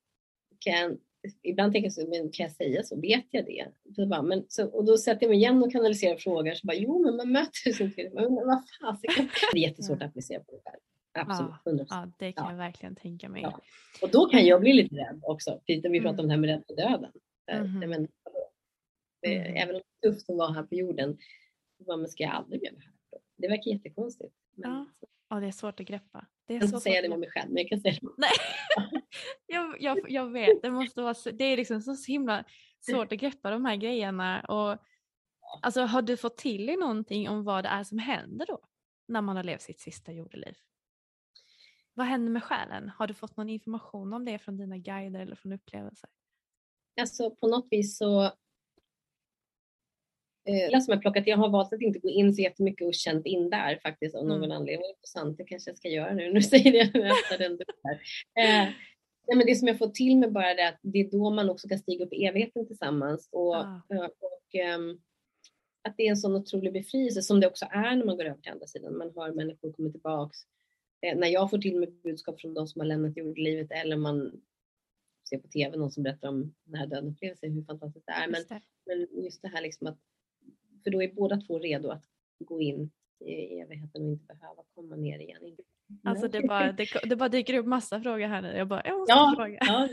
[0.59, 0.99] kan
[1.43, 3.01] ibland tänker jag så, men kan jag säga så?
[3.01, 3.67] Vet jag det?
[3.97, 6.55] Så bara, men, så, och då sätter jag mig igen och kanaliserar frågor.
[6.55, 8.15] Så bara, jo, men man möter tvilling.
[8.15, 9.29] Men vad fasiken.
[9.53, 10.81] Det är jättesvårt att applicera på det själv.
[11.13, 11.87] Absolut, 100%.
[11.91, 12.51] Ja, det kan Ja.
[12.51, 13.43] jag verkligen tänka mig.
[13.43, 13.61] Ja.
[14.03, 15.61] Och då kan jag bli lite rädd också.
[15.67, 16.21] Vi pratar Mm.
[16.21, 17.13] om det här med rädd för döden.
[17.51, 18.09] Eh, nej, men, eh,
[19.43, 19.57] Mhm.
[19.57, 21.19] Även om det är tufft att vara här på jorden.
[21.87, 22.93] Men ska jag aldrig bli här?
[23.13, 23.19] då?
[23.37, 24.35] Det verkar jättekonstigt.
[24.57, 24.87] Men, Ja,
[25.29, 26.27] Ja, det är svårt att greppa.
[26.47, 28.09] Det är Jag kan inte säga det om mig själv, men jag kan säga det.
[28.17, 28.31] Nej,
[29.47, 30.63] jag, jag, jag vet.
[30.63, 32.45] Det måste vara så, det är liksom så himla
[32.81, 34.41] svårt att greppa de här grejerna.
[34.41, 34.79] Och,
[35.63, 38.61] alltså, har du fått till dig någonting om vad det är som händer då?
[39.09, 40.55] När man har levt sitt sista jordeliv?
[41.95, 42.89] Vad händer med själen?
[42.89, 46.11] Har du fått någon information om det från dina guider eller från upplevelser?
[47.01, 48.33] Alltså på något vis så
[50.49, 53.27] Eh, som jag, plockat, jag har valt att inte gå in så jättemycket och känt
[53.27, 54.51] in där faktiskt av någon Mm.
[54.57, 54.89] anledning.
[54.91, 56.33] Intressant, det kanske jag ska göra nu.
[56.33, 57.99] Nu säger jag öppnar den dörren.
[58.39, 58.75] Eh,
[59.29, 61.51] nej, men det som jag får till mig bara är att det är då man
[61.51, 63.29] också kan stiga upp i evigheten tillsammans.
[63.33, 63.83] Och, Ah.
[63.95, 65.01] eh, och ehm,
[65.89, 68.41] att det är en sån otrolig befrielse som det också är när man går över
[68.41, 68.97] till andra sidan.
[68.99, 70.39] Man hör människor komma tillbaks.
[71.07, 74.41] Eh, när jag får till mig budskap från de som har lämnat jordelivet eller man
[75.31, 78.27] ser på tv någon som berättar om den här döden-upplevelsen, hur fantastiskt det är.
[78.29, 78.61] Men, Just det.
[78.87, 79.99] men just det här liksom att,
[80.89, 82.05] för då är båda två redo att
[82.39, 85.57] gå in i evigheten och inte behöva komma ner igen.
[86.05, 88.57] Alltså det bara, det, det bara dyker upp massa frågor här nu.
[88.57, 89.59] Jag bara, jag måste Ja, fråga.
[89.61, 89.89] ja.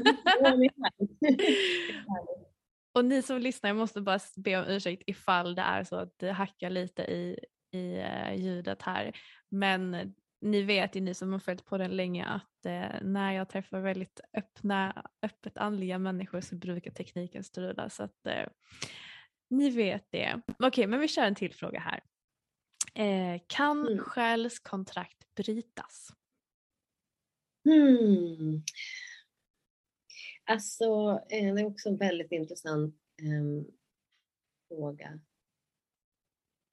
[2.93, 6.13] Och ni som lyssnar, jag måste bara be om ursäkt ifall det är så att
[6.19, 7.39] det hackar lite i,
[7.71, 9.11] i eh, ljudet här.
[9.49, 13.49] Men ni vet ju, ni som har följt på den länge, att eh, när jag
[13.49, 17.89] träffar väldigt öppna, öppet andliga människor så brukar tekniken strula.
[17.89, 18.45] Så att eh,
[19.49, 20.41] ni vet det.
[20.59, 22.03] Okej, men vi kör en till fråga här.
[22.93, 23.99] Eh, kan Mm.
[23.99, 26.09] själskontrakt brytas?
[27.63, 28.63] Hmm.
[30.43, 30.83] Alltså,
[31.29, 33.73] eh, det är också en väldigt intressant eh,
[34.67, 35.19] fråga.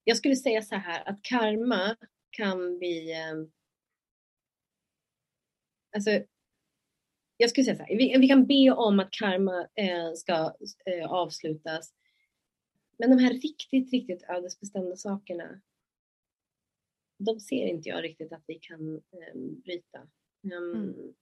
[0.04, 1.96] Jag skulle säga så här att karma
[2.30, 3.12] kan vi...
[3.12, 3.34] Eh,
[5.96, 6.10] alltså,
[7.36, 10.54] jag skulle säga så här, vi, vi kan be om att karma eh, ska
[10.86, 11.92] eh, avslutas.
[12.99, 15.61] Men de här riktigt, riktigt ödesbestämda sakerna,
[17.18, 19.34] de ser inte jag riktigt att vi kan eh,
[19.64, 20.09] bryta.
[20.43, 21.14] Um, Mm.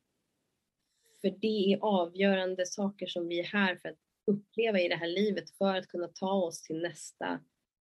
[1.21, 5.09] För det är avgörande saker som vi är här för att uppleva i det här
[5.09, 7.41] livet för att kunna ta oss till nästa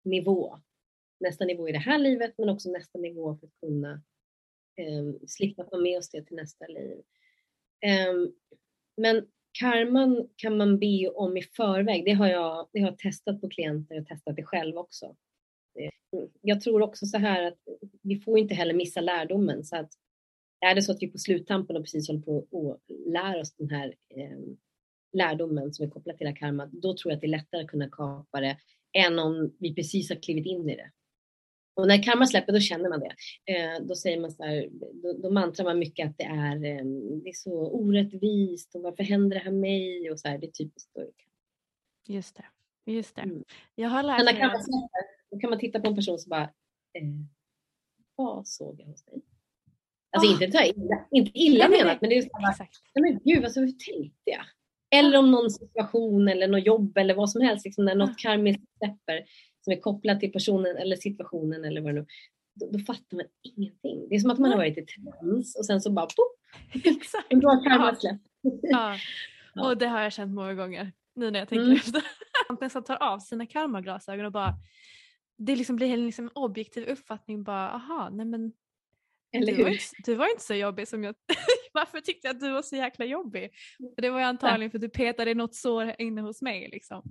[0.04, 0.60] nivå.
[1.20, 4.02] Nästa nivå i det här livet men också nästa nivå för att kunna
[4.80, 6.98] um, slippa ta med oss det till nästa liv.
[8.12, 8.36] Um,
[8.98, 9.28] men
[9.60, 12.06] karman kan man be om i förväg.
[12.06, 15.06] Det har jag, det har jag testat på klienter och testat det själv också.
[15.80, 17.60] Eh, jag tror också så här att
[18.02, 19.92] vi får inte heller missa lärdomen så att
[20.66, 23.70] är det så att vi på sluttampen och precis håller på att lära oss den
[23.70, 24.38] här eh,
[25.14, 27.90] lärdomen som är kopplad till karma, då tror jag att det är lättare att kunna
[27.90, 28.58] kapa det
[28.94, 30.92] än om vi precis har klivit in i det.
[31.76, 33.16] Och när karma släpper, då känner man det.
[33.54, 36.86] Eh, då säger man så här, då, då mantrar man mycket att det är, eh,
[37.24, 40.52] det är så orättvist och varför händer det här mig och så här, det är
[40.52, 40.92] typiskt.
[40.96, 41.06] Då.
[42.08, 42.46] Just det.
[42.92, 43.22] Just det.
[43.22, 43.44] Mm.
[43.76, 45.02] Jag har lärt Men när mig karma släpper,
[45.32, 46.44] då kan man titta på en person som bara,
[46.94, 47.04] eh,
[48.16, 49.22] vad såg jag hos dig?
[50.12, 50.44] Alltså Ah.
[50.44, 52.78] inte, här illa, inte illa Nej, nej, menat, men det är så här, Exakt.
[52.96, 54.46] Nej men gud, alltså hur tänkte jag?
[54.96, 58.64] Eller om någon situation eller något jobb eller vad som helst, liksom när något karmiskt
[58.78, 59.26] släpper
[59.64, 62.06] som är kopplat till personen eller situationen eller vad det nu
[62.56, 64.10] då, då fattar man ingenting.
[64.10, 66.40] Det är som att man har varit i trans och sen så bara pop,
[66.86, 67.26] Exakt.
[67.30, 67.96] då har karma Ja.
[68.00, 68.24] släppt.
[68.62, 68.96] Ja.
[69.56, 69.70] Ja.
[69.70, 71.76] Och det har jag känt många gånger nu när jag tänker Mm.
[71.76, 72.02] efter.
[72.50, 74.54] Att nästan tar av sina karmaglasögon och bara
[75.38, 78.52] det liksom blir en liksom objektiv uppfattning bara aha nej men
[79.32, 81.16] Eller du var, inte, du var inte så jobbig som jag
[81.74, 83.50] Varför tyckte jag att du var så jäkla jobbig?
[83.96, 87.04] För det var ju antagligen för att du petade något sår inne hos mig liksom.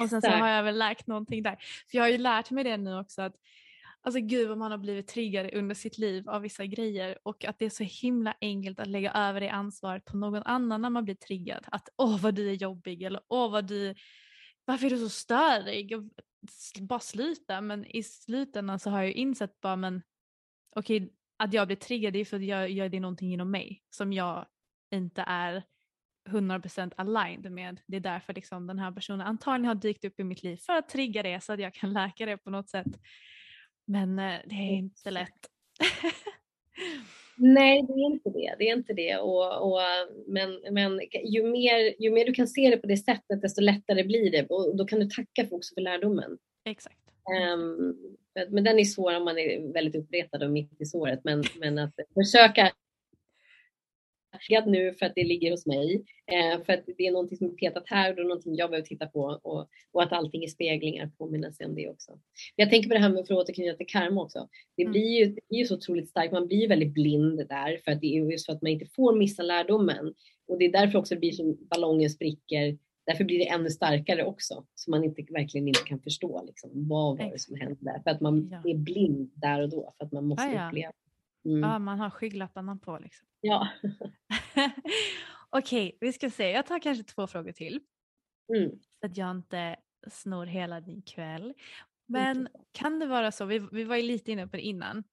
[0.00, 0.40] Och sen så Exakt.
[0.40, 1.56] har jag väl lärt någonting där.
[1.90, 3.34] För jag har ju lärt mig det nu också att
[4.00, 7.58] Alltså gud vad man har blivit triggad under sitt liv av vissa grejer och att
[7.58, 11.04] det är så himla enkelt att lägga över det ansvaret på någon annan när man
[11.04, 11.64] blir triggad.
[11.66, 13.94] Att åh vad du är jobbig eller åh vad du,
[14.64, 15.96] varför är du så störig?
[15.96, 16.02] Och
[16.80, 20.02] Bara sluta men i slutändan så har jag ju insett bara men
[20.76, 24.12] okej att jag blir triggad är för att jag gör det någonting inom mig som
[24.12, 24.46] jag
[24.90, 25.62] inte är
[26.28, 27.80] 100% aligned med.
[27.86, 30.72] Det är därför liksom den här personen antagligen har dykt upp i mitt liv för
[30.72, 33.00] att trigga det så att jag kan läka det på något sätt.
[33.86, 35.50] Men eh, det är inte lätt.
[37.36, 38.54] Nej, det är inte det.
[38.58, 39.16] Det är inte det.
[39.16, 39.80] Och, och,
[40.26, 44.04] men men ju, mer, ju mer du kan se det på det sättet, desto lättare
[44.04, 44.46] blir det.
[44.46, 46.38] Och då kan du tacka för också för lärdomen.
[46.64, 46.98] Exakt.
[47.54, 47.96] Um,
[48.48, 51.20] men den är svår om man är väldigt uppretad och mitt i såret.
[51.24, 52.72] Men, men att försöka
[54.66, 56.04] nu för att det ligger hos mig.
[56.26, 58.70] Eh, för att det är någonting som är petat här och det är någonting jag
[58.70, 62.18] behöver titta på och, och att allting är speglingar påminna sig om det också.
[62.56, 64.48] Jag tänker på det här med, för att återknyta till karma också.
[64.76, 64.92] Det mm.
[64.92, 68.00] blir ju, det blir ju så otroligt starkt, man blir väldigt blind där för att
[68.00, 70.14] det är just för att man inte får missa lärdomen.
[70.48, 74.24] Och det är därför också det blir som ballongen spricker Därför blir det ännu starkare
[74.24, 78.00] också, så man inte, verkligen inte kan förstå liksom, vad var det som hände.
[78.04, 78.70] För att man ja.
[78.70, 80.68] är blind där och då, för att man måste ah, ja.
[80.68, 80.92] uppleva.
[81.44, 81.60] Mm.
[81.60, 83.27] Ja, man har skygglapparna på liksom.
[83.40, 83.68] Ja.
[85.50, 86.50] Okej, vi ska se.
[86.50, 87.80] Jag tar kanske två frågor till.
[88.56, 88.70] Mm.
[89.00, 89.76] Så att jag inte
[90.10, 91.54] snor hela din kväll.
[92.06, 92.52] Men mm.
[92.72, 95.04] kan det vara så, vi, vi var ju lite inne på det innan.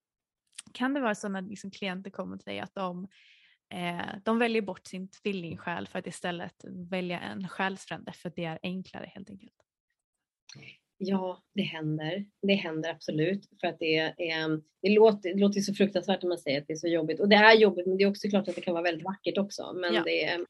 [0.74, 3.08] Kan det vara så när liksom klienter kommer till dig att de,
[3.74, 8.46] eh, de väljer bort sin tvillingsjäl för att istället välja en själsfrände för att det
[8.46, 9.54] är enklare helt enkelt?
[10.98, 12.26] Ja, det händer.
[12.42, 13.50] Det händer absolut.
[13.62, 16.74] För att det, är, det, låter, det låter så fruktansvärt när man säger att det
[16.74, 17.20] är så jobbigt.
[17.20, 19.38] Och det är jobbigt, men det är också klart att det kan vara väldigt vackert
[19.38, 19.74] också.
[19.74, 20.04] Men, ja.
[20.04, 20.46] det,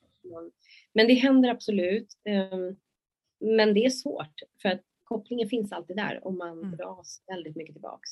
[0.93, 2.07] men det händer absolut.
[2.25, 2.75] Ehm,
[3.39, 4.39] men det är svårt.
[4.61, 6.77] För att kopplingen finns alltid där om man mm.
[6.77, 8.09] dras väldigt mycket tillbaks.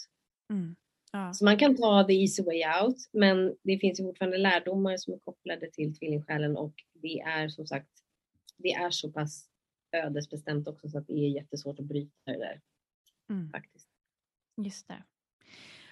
[0.49, 0.75] Mm.
[1.11, 1.34] Ja.
[1.34, 5.13] Så man kan ta the easy way out, men det finns ju fortfarande lärdomar som
[5.13, 7.89] är kopplade till tvillingsjälen och det är som sagt,
[8.57, 9.49] det är så pass
[9.93, 12.61] ödesbestämt också så att det är jättesvårt att bryta det där.
[13.29, 13.51] Mm.
[13.51, 13.89] Faktiskt.
[14.57, 15.03] Just det.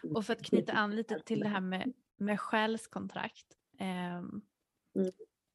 [0.04, 0.16] Mm.
[0.16, 3.46] Och för att knyta an lite till det här med, med själskontrakt.
[3.80, 4.42] Eh, mm.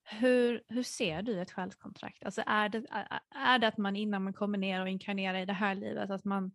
[0.05, 2.25] hur, hur ser du ett själskontrakt?
[2.25, 2.87] Alltså är, det,
[3.31, 6.25] är det att man innan man kommer ner och inkarnerar i det här livet att
[6.25, 6.53] man,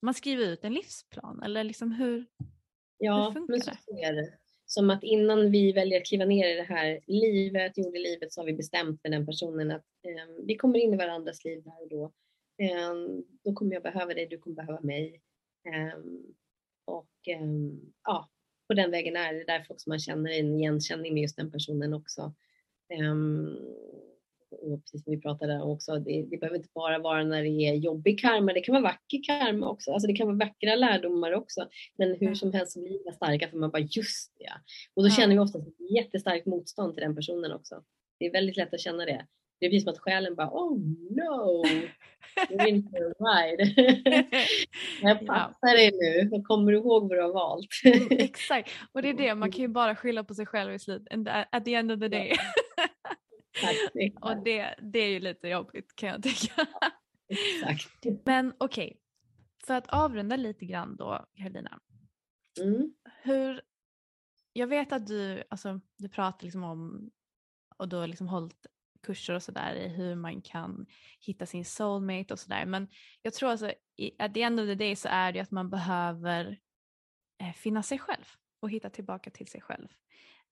[0.00, 2.26] man skriver ut en livsplan eller liksom hur,
[2.98, 4.02] ja, hur funkar men så det?
[4.02, 4.38] Är det.
[4.70, 8.46] Som att innan vi väljer att kliva ner i det här livet, jordelivet, så har
[8.46, 11.88] vi bestämt med den personen att eh, vi kommer in i varandras liv där och
[11.88, 12.12] då.
[12.62, 12.94] Eh,
[13.44, 15.22] då kommer jag behöva dig, du kommer behöva mig.
[15.66, 15.98] Eh,
[16.84, 18.28] och ehm, ja,
[18.66, 21.94] på den vägen är det därför också man känner en igenkänning med just den personen
[21.94, 22.34] också.
[22.88, 23.56] Ehm,
[24.50, 27.48] och precis som vi pratade om också, det, det, behöver inte bara vara när det
[27.48, 29.92] är jobbig karma, det kan vara vacker karma också.
[29.92, 31.68] Alltså det kan vara vackra lärdomar också.
[31.98, 34.52] Men hur som helst så blir det starka för man bara just det.
[34.94, 37.82] Och då känner vi ofta ett jättestarkt motstånd till den personen också.
[38.18, 39.26] Det är väldigt lätt att känna det.
[39.60, 40.78] Det är precis som att själen bara oh
[41.10, 41.64] no,
[42.50, 43.74] you're in for a ride.
[45.02, 47.68] Jag passar dig nu, kommer du ihåg vad du har valt?
[47.84, 50.78] Mm, exakt, och det är det, man kan ju bara skylla på sig själv i
[50.78, 52.32] slutet, at the end of the day.
[54.20, 56.66] Och det, det är ju lite jobbigt kan jag tycka.
[57.28, 58.04] Exakt.
[58.26, 58.96] Men okej, okay.
[59.66, 61.80] för att avrunda lite grann då Karolina.
[62.60, 62.94] Mm.
[63.22, 63.60] Hur,
[64.52, 67.10] jag vet att du, alltså, du pratar liksom om
[67.76, 68.66] och du har liksom hållit
[69.02, 70.86] kurser och sådär i hur man kan
[71.20, 72.66] hitta sin soulmate och sådär.
[72.66, 72.88] Men
[73.22, 73.72] jag tror alltså
[74.18, 76.60] at the end of the day så är det att man behöver
[77.42, 78.24] eh, finna sig själv
[78.60, 79.88] och hitta tillbaka till sig själv.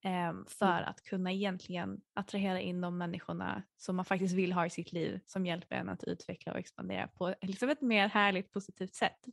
[0.02, 0.88] Ehm, för mm.
[0.88, 5.20] att kunna egentligen attrahera in de människorna som man faktiskt vill ha i sitt liv
[5.26, 9.26] som hjälper en att utveckla och expandera på liksom ett mer härligt positivt sätt.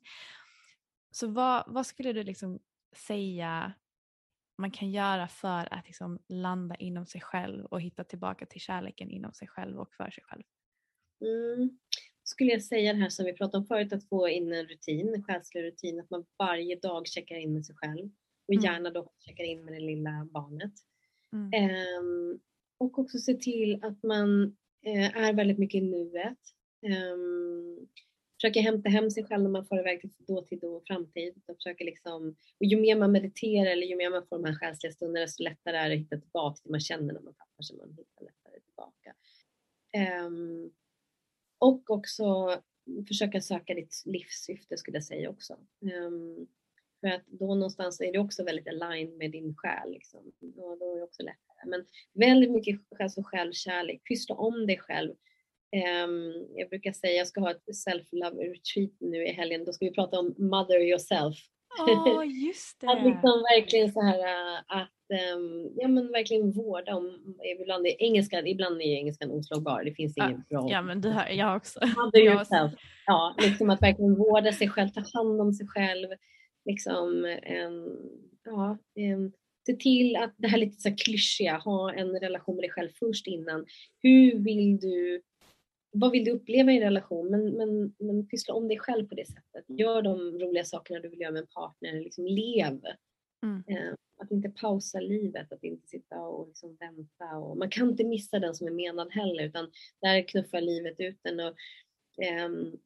[1.12, 2.60] Så vad, vad skulle du liksom
[2.96, 3.74] säga
[4.58, 9.10] man kan göra för att liksom landa inom sig själv och hitta tillbaka till kärleken
[9.10, 10.44] inom sig själv och för sig själv?
[11.22, 11.80] Mm.
[12.24, 15.14] Skulle jag säga det här som vi pratade om förut, att få in en rutin,
[15.14, 18.10] en själslig rutin, att man varje dag checkar in med sig själv
[18.58, 18.74] och mm.
[18.74, 20.74] gärna då checkar in med det lilla barnet.
[21.34, 21.70] Mm.
[22.00, 22.40] Um,
[22.78, 24.44] och också se till att man
[24.88, 26.40] uh, är väldigt mycket i nuet.
[26.82, 27.88] Um,
[28.42, 31.34] försöker hämta hem sig själv när man får iväg till dåtid och framtid.
[31.48, 34.56] Och försöker liksom, och ju mer man mediterar eller ju mer man får de här
[34.56, 37.34] själsliga stunderna desto lättare är det att hitta tillbaka till det man känner när man
[37.34, 37.78] tappar sig.
[37.78, 39.14] Man hittar lättare tillbaka.
[40.26, 40.72] Um,
[41.60, 42.58] och också
[43.08, 45.54] försöka söka ditt livssyfte skulle jag säga också.
[45.82, 46.48] Um,
[47.04, 49.92] för att då någonstans är det också väldigt aligned med din själ.
[49.92, 50.20] Liksom.
[50.58, 51.66] Och då är det också lättare.
[51.66, 54.04] Men väldigt mycket alltså självkärlek.
[54.04, 55.12] Pyssla om dig själv.
[56.06, 59.66] Um, jag brukar säga, jag ska ha ett self-love retreat nu i helgen.
[59.66, 61.36] Då ska vi prata om mother yourself.
[61.80, 62.88] Oh, just det.
[62.88, 68.02] att liksom verkligen så här äh, att um, ja, men verkligen vårda om, ibland är
[68.04, 69.84] engelskan, ibland är engelskan oslagbar.
[69.84, 70.72] Det finns inget ja, bra.
[70.72, 71.80] Ja, men du hör, jag också.
[71.98, 72.72] Mother yourself.
[73.06, 76.08] Ja, liksom att verkligen vårda sig själv, ta hand om sig själv
[76.66, 78.00] liksom en,
[78.44, 79.34] ja, en,
[79.66, 82.90] se till att det här lite så här klyschiga, ha en relation med dig själv
[83.00, 83.66] först innan.
[84.00, 85.22] Hur vill du,
[85.92, 87.30] vad vill du uppleva i en relation?
[87.32, 89.66] Men, men, men pyssla om dig själv på det sättet.
[89.68, 92.82] Gör de roliga sakerna du vill göra med en partner, liksom lev.
[93.44, 93.64] Mm.
[93.68, 97.38] Eh, att inte pausa livet, att inte sitta och liksom vänta.
[97.38, 101.18] Och, man kan inte missa den som är menad heller utan där knuffar livet ut
[101.24, 101.40] den.
[101.40, 101.56] Och,
[102.24, 102.78] ehm,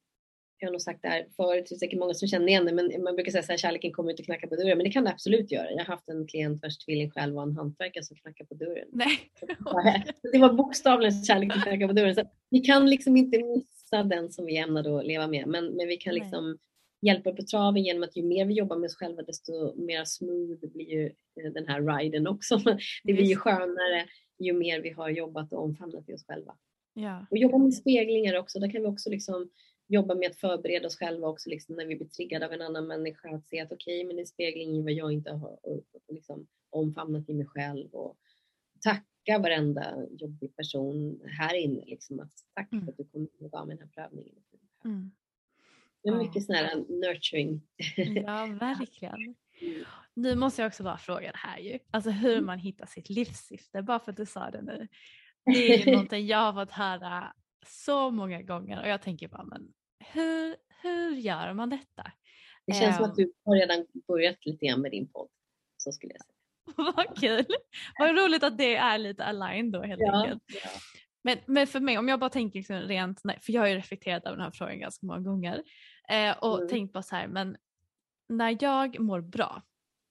[0.60, 2.74] jag har nog sagt det här förut, det är säkert många som känner igen det,
[2.74, 5.10] men man brukar säga att kärleken kommer inte knacka på dörren, men det kan det
[5.10, 5.72] absolut göra.
[5.72, 8.88] Jag har haft en klient vars tvilling själv var en hantverkare som knackade på dörren.
[8.91, 9.20] Nej.
[10.32, 12.16] Det var bokstavligen kärlek som knackade på dörren.
[12.16, 15.66] Så vi kan liksom inte missa den som vi är ämnade att leva med, men,
[15.66, 16.22] men vi kan Nej.
[16.22, 16.58] liksom
[17.01, 20.68] hjälpa på traven genom att ju mer vi jobbar med oss själva desto mer smooth
[20.74, 22.58] blir ju eh, den här riden också.
[23.03, 24.05] Det blir ju skönare
[24.39, 26.55] ju mer vi har jobbat och omfamnat i oss själva.
[26.93, 27.26] Ja.
[27.32, 29.49] Och jobba med speglingar också, där kan vi också liksom
[29.88, 32.88] jobba med att förbereda oss själva också liksom när vi blir triggade av en annan
[32.88, 35.84] människa att se att okej, men det är spegling i vad jag inte har och,
[35.94, 38.18] och liksom omfamnat i mig själv och
[38.84, 42.86] tacka varenda jobbig person här inne liksom att tack Mm.
[42.86, 44.36] för att du kom och gav mig den här prövningen.
[44.86, 45.12] Mm.
[46.04, 46.20] Det är Ja.
[46.20, 47.62] mycket sån här nurturing.
[48.26, 49.36] ja, verkligen.
[50.14, 51.80] Nu måste jag också bara fråga det här ju.
[51.92, 54.88] Alltså hur man hittar sitt livssyfte, bara för att du sa det nu.
[55.46, 57.34] Det är ju någonting jag har fått höra
[57.68, 59.74] så många gånger och jag tänker bara, men
[60.14, 62.12] hur, hur gör man detta?
[62.66, 63.12] Det känns som Ehm.
[63.12, 65.30] att du har redan börjat lite grann med din podd.
[65.78, 66.93] Så skulle jag säga.
[66.95, 67.45] Vad kul!
[67.99, 70.43] Vad roligt att det är lite aligned då helt enkelt.
[70.64, 70.70] ja.
[71.24, 73.76] Men, men för mig, om jag bara tänker liksom rent, nej, för jag har ju
[73.76, 75.64] reflekterat över den här frågan ganska många gånger
[76.10, 76.70] eh, och Mm.
[76.70, 77.58] tänkt på så här, men
[78.30, 79.62] när jag mår bra,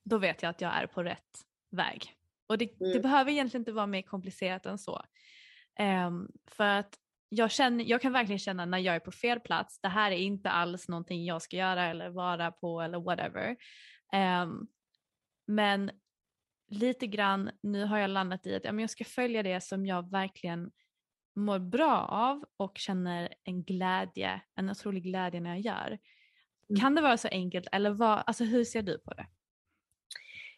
[0.04, 1.40] då vet jag att jag är på rätt
[1.70, 2.12] väg.
[2.46, 3.02] Och det, det Mm.
[3.02, 5.02] behöver egentligen inte vara mer komplicerat än så.
[5.78, 6.98] Ehm, för att
[7.28, 10.16] jag, känner, jag kan verkligen känna när jag är på fel plats, det här är
[10.16, 13.56] inte alls någonting jag ska göra eller vara på eller whatever.
[14.12, 14.66] Ehm,
[15.46, 15.90] men
[16.68, 19.86] lite grann, nu har jag landat i att ja, men jag ska följa det som
[19.86, 20.70] jag verkligen
[21.36, 25.98] mår bra av och känner en glädje, en otrolig glädje när jag gör.
[26.68, 26.80] Mm.
[26.80, 29.26] Kan det vara så enkelt eller vad, alltså hur ser du på det?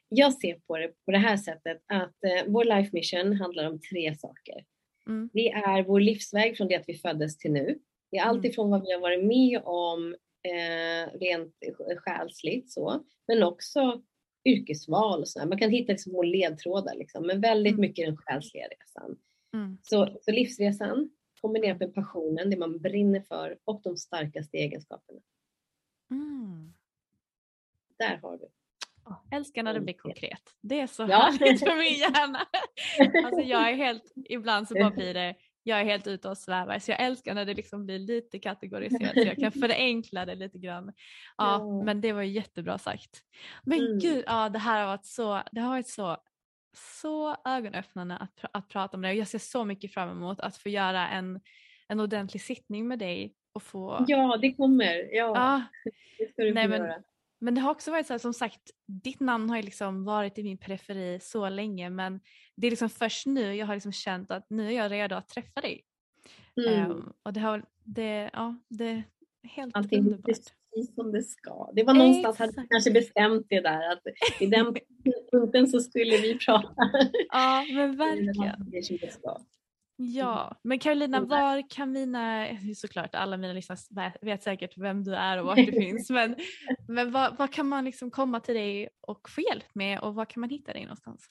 [0.09, 3.81] Jag ser på det på det här sättet att eh, vår life mission handlar om
[3.81, 4.65] tre saker.
[5.09, 5.31] Mm.
[5.33, 7.79] Det är vår livsväg från det att vi föddes till nu.
[8.11, 8.51] Det är allt Mm.
[8.51, 11.55] ifrån vad vi har varit med om eh, rent
[11.99, 14.03] själsligt så, men också
[14.45, 15.47] yrkesval och sådär.
[15.47, 17.81] Man kan hitta liksom ledtrådar liksom, men väldigt Mm.
[17.81, 19.19] mycket den själsliga resan.
[19.55, 19.79] Mm.
[19.83, 25.21] Så, så livsresan kombinerat med passionen, det man brinner för och de starkaste egenskaperna.
[26.11, 26.73] Mm.
[27.99, 28.49] Där har du.
[29.33, 30.43] Älskar när det blir konkret.
[30.61, 31.17] Det är så Ja.
[31.19, 32.41] härligt för min hjärna.
[33.27, 36.79] Alltså jag är helt, ibland så bara blir det, jag är helt ute och svävar
[36.79, 40.59] så jag älskar när det liksom blir lite kategoriserat så jag kan förenkla det lite
[40.59, 40.93] grann.
[41.37, 43.23] Ja, men det var jättebra sagt.
[43.65, 43.99] Men Mm.
[43.99, 46.17] gud, ja, det här har varit så, det har varit så,
[46.77, 50.41] så ögonöppnande att, pr- att prata om det och jag ser så mycket fram emot
[50.41, 51.41] att få göra en,
[51.89, 55.15] en ordentlig sittning med dig och få Ja, det kommer.
[55.15, 55.63] Ja, Ja,
[56.19, 57.03] det ska du nej, få men- göra.
[57.41, 60.39] Men det har också varit så här, som sagt, ditt namn har ju liksom varit
[60.39, 62.21] i min periferi så länge men
[62.57, 65.29] det är liksom först nu jag har liksom känt att nu är jag redo att
[65.29, 65.85] träffa dig.
[66.57, 66.75] Mm.
[66.91, 69.05] Ehm, och det har, det, ja, det är
[69.49, 70.25] helt Allting underbart.
[70.25, 71.71] precis som det ska.
[71.75, 72.71] Det var någonstans hade du Exakt.
[72.71, 74.03] kanske bestämt det där att
[74.41, 74.75] i den
[75.33, 76.91] punkten så skulle vi prata.
[77.29, 78.71] Ja men verkligen.
[78.71, 79.39] Det det ska.
[80.01, 81.29] Ja, men Carolina Mm.
[81.29, 82.47] var kan mina,
[82.77, 86.37] såklart alla mina lyssnare vet- säkert vem du är och vart du finns men,
[86.89, 90.25] men vad, vad kan man liksom komma till dig och få hjälp med och var
[90.25, 91.27] kan man hitta dig någonstans?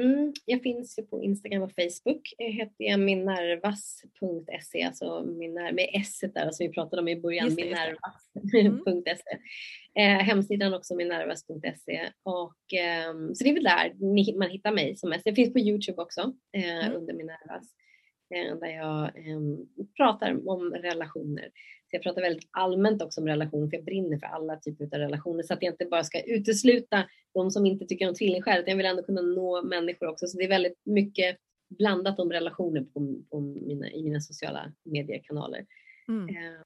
[0.00, 2.34] Mm, jag finns ju på Instagram och Facebook.
[2.38, 7.48] Jag heter jag minnervas.se, alltså minner, med s där som vi pratade om i början,
[7.48, 7.64] det.
[7.64, 9.38] minnervas.se.
[9.94, 13.92] Eh, hemsidan också minnervas.se och ehm, så det är väl där
[14.38, 15.26] man hittar mig som mest.
[15.26, 16.20] Jag finns på Youtube också
[16.56, 16.96] eh, Mm.
[16.96, 17.87] under Minervas eh,
[18.30, 19.66] där jag ehm,
[19.96, 21.50] pratar om relationer.
[21.90, 24.90] Så jag pratar väldigt allmänt också om relationer för jag brinner för alla typer av
[24.90, 28.70] relationer så att jag inte bara ska utesluta de som inte tycker om tvillingskär utan
[28.70, 30.26] jag vill ändå kunna nå människor också.
[30.26, 31.38] Så det är väldigt mycket
[31.68, 35.66] blandat om relationer på, på mina, i mina sociala mediekanaler.
[36.08, 36.28] Mm.
[36.28, 36.60] Eh,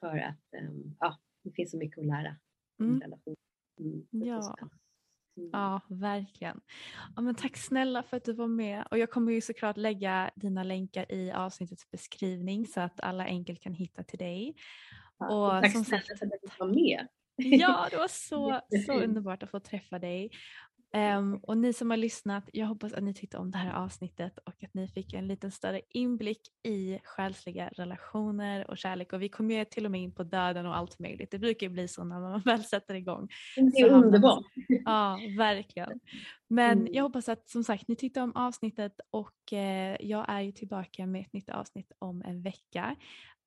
[0.00, 2.36] för att eh, ja, det finns så mycket att lära
[2.78, 3.00] om Mm.
[3.00, 3.36] relationer.
[3.80, 4.56] Mm, Ja.
[5.36, 5.50] Mm.
[5.52, 6.60] Ja, verkligen.
[7.16, 8.84] Ja, men tack snälla för att du var med.
[8.90, 13.60] Och jag kommer ju såklart lägga dina länkar i avsnittets beskrivning så att alla enkelt
[13.60, 14.54] kan hitta till dig.
[15.18, 17.06] Ja, och tack som snälla sagt- för att fick vara med.
[17.36, 20.30] Ja, det var så, så underbart att få träffa dig.
[20.96, 24.38] Um, och ni som har lyssnat, jag hoppas att ni tyckte om det här avsnittet
[24.38, 29.12] och att ni fick en lite större inblick i själsliga relationer och kärlek.
[29.12, 31.30] Och vi kommer ju till och med in på döden och allt möjligt.
[31.30, 33.28] Det brukar ju bli så när man väl sätter igång.
[33.56, 34.44] Det är underbart.
[34.84, 36.00] Ja, verkligen.
[36.48, 36.94] Men Mm.
[36.94, 41.06] jag hoppas att som sagt ni tyckte om avsnittet och eh, jag är ju tillbaka
[41.06, 42.96] med ett nytt avsnitt om en vecka.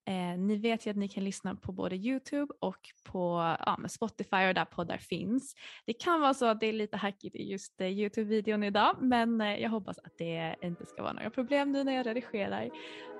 [0.07, 3.91] Eh, ni vet ju att ni kan lyssna på både Youtube och på ja, med
[3.91, 5.55] Spotify och där poddar finns.
[5.85, 9.41] Det kan vara så att det är lite hackigt i just eh, Youtube-videon idag men
[9.41, 12.69] eh, jag hoppas att det inte ska vara några problem nu när jag redigerar.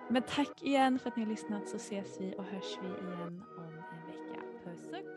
[0.10, 3.44] Men tack igen för att ni har lyssnat så ses vi och hörs vi igen
[3.58, 4.42] om en vecka.
[4.64, 5.17] Puss och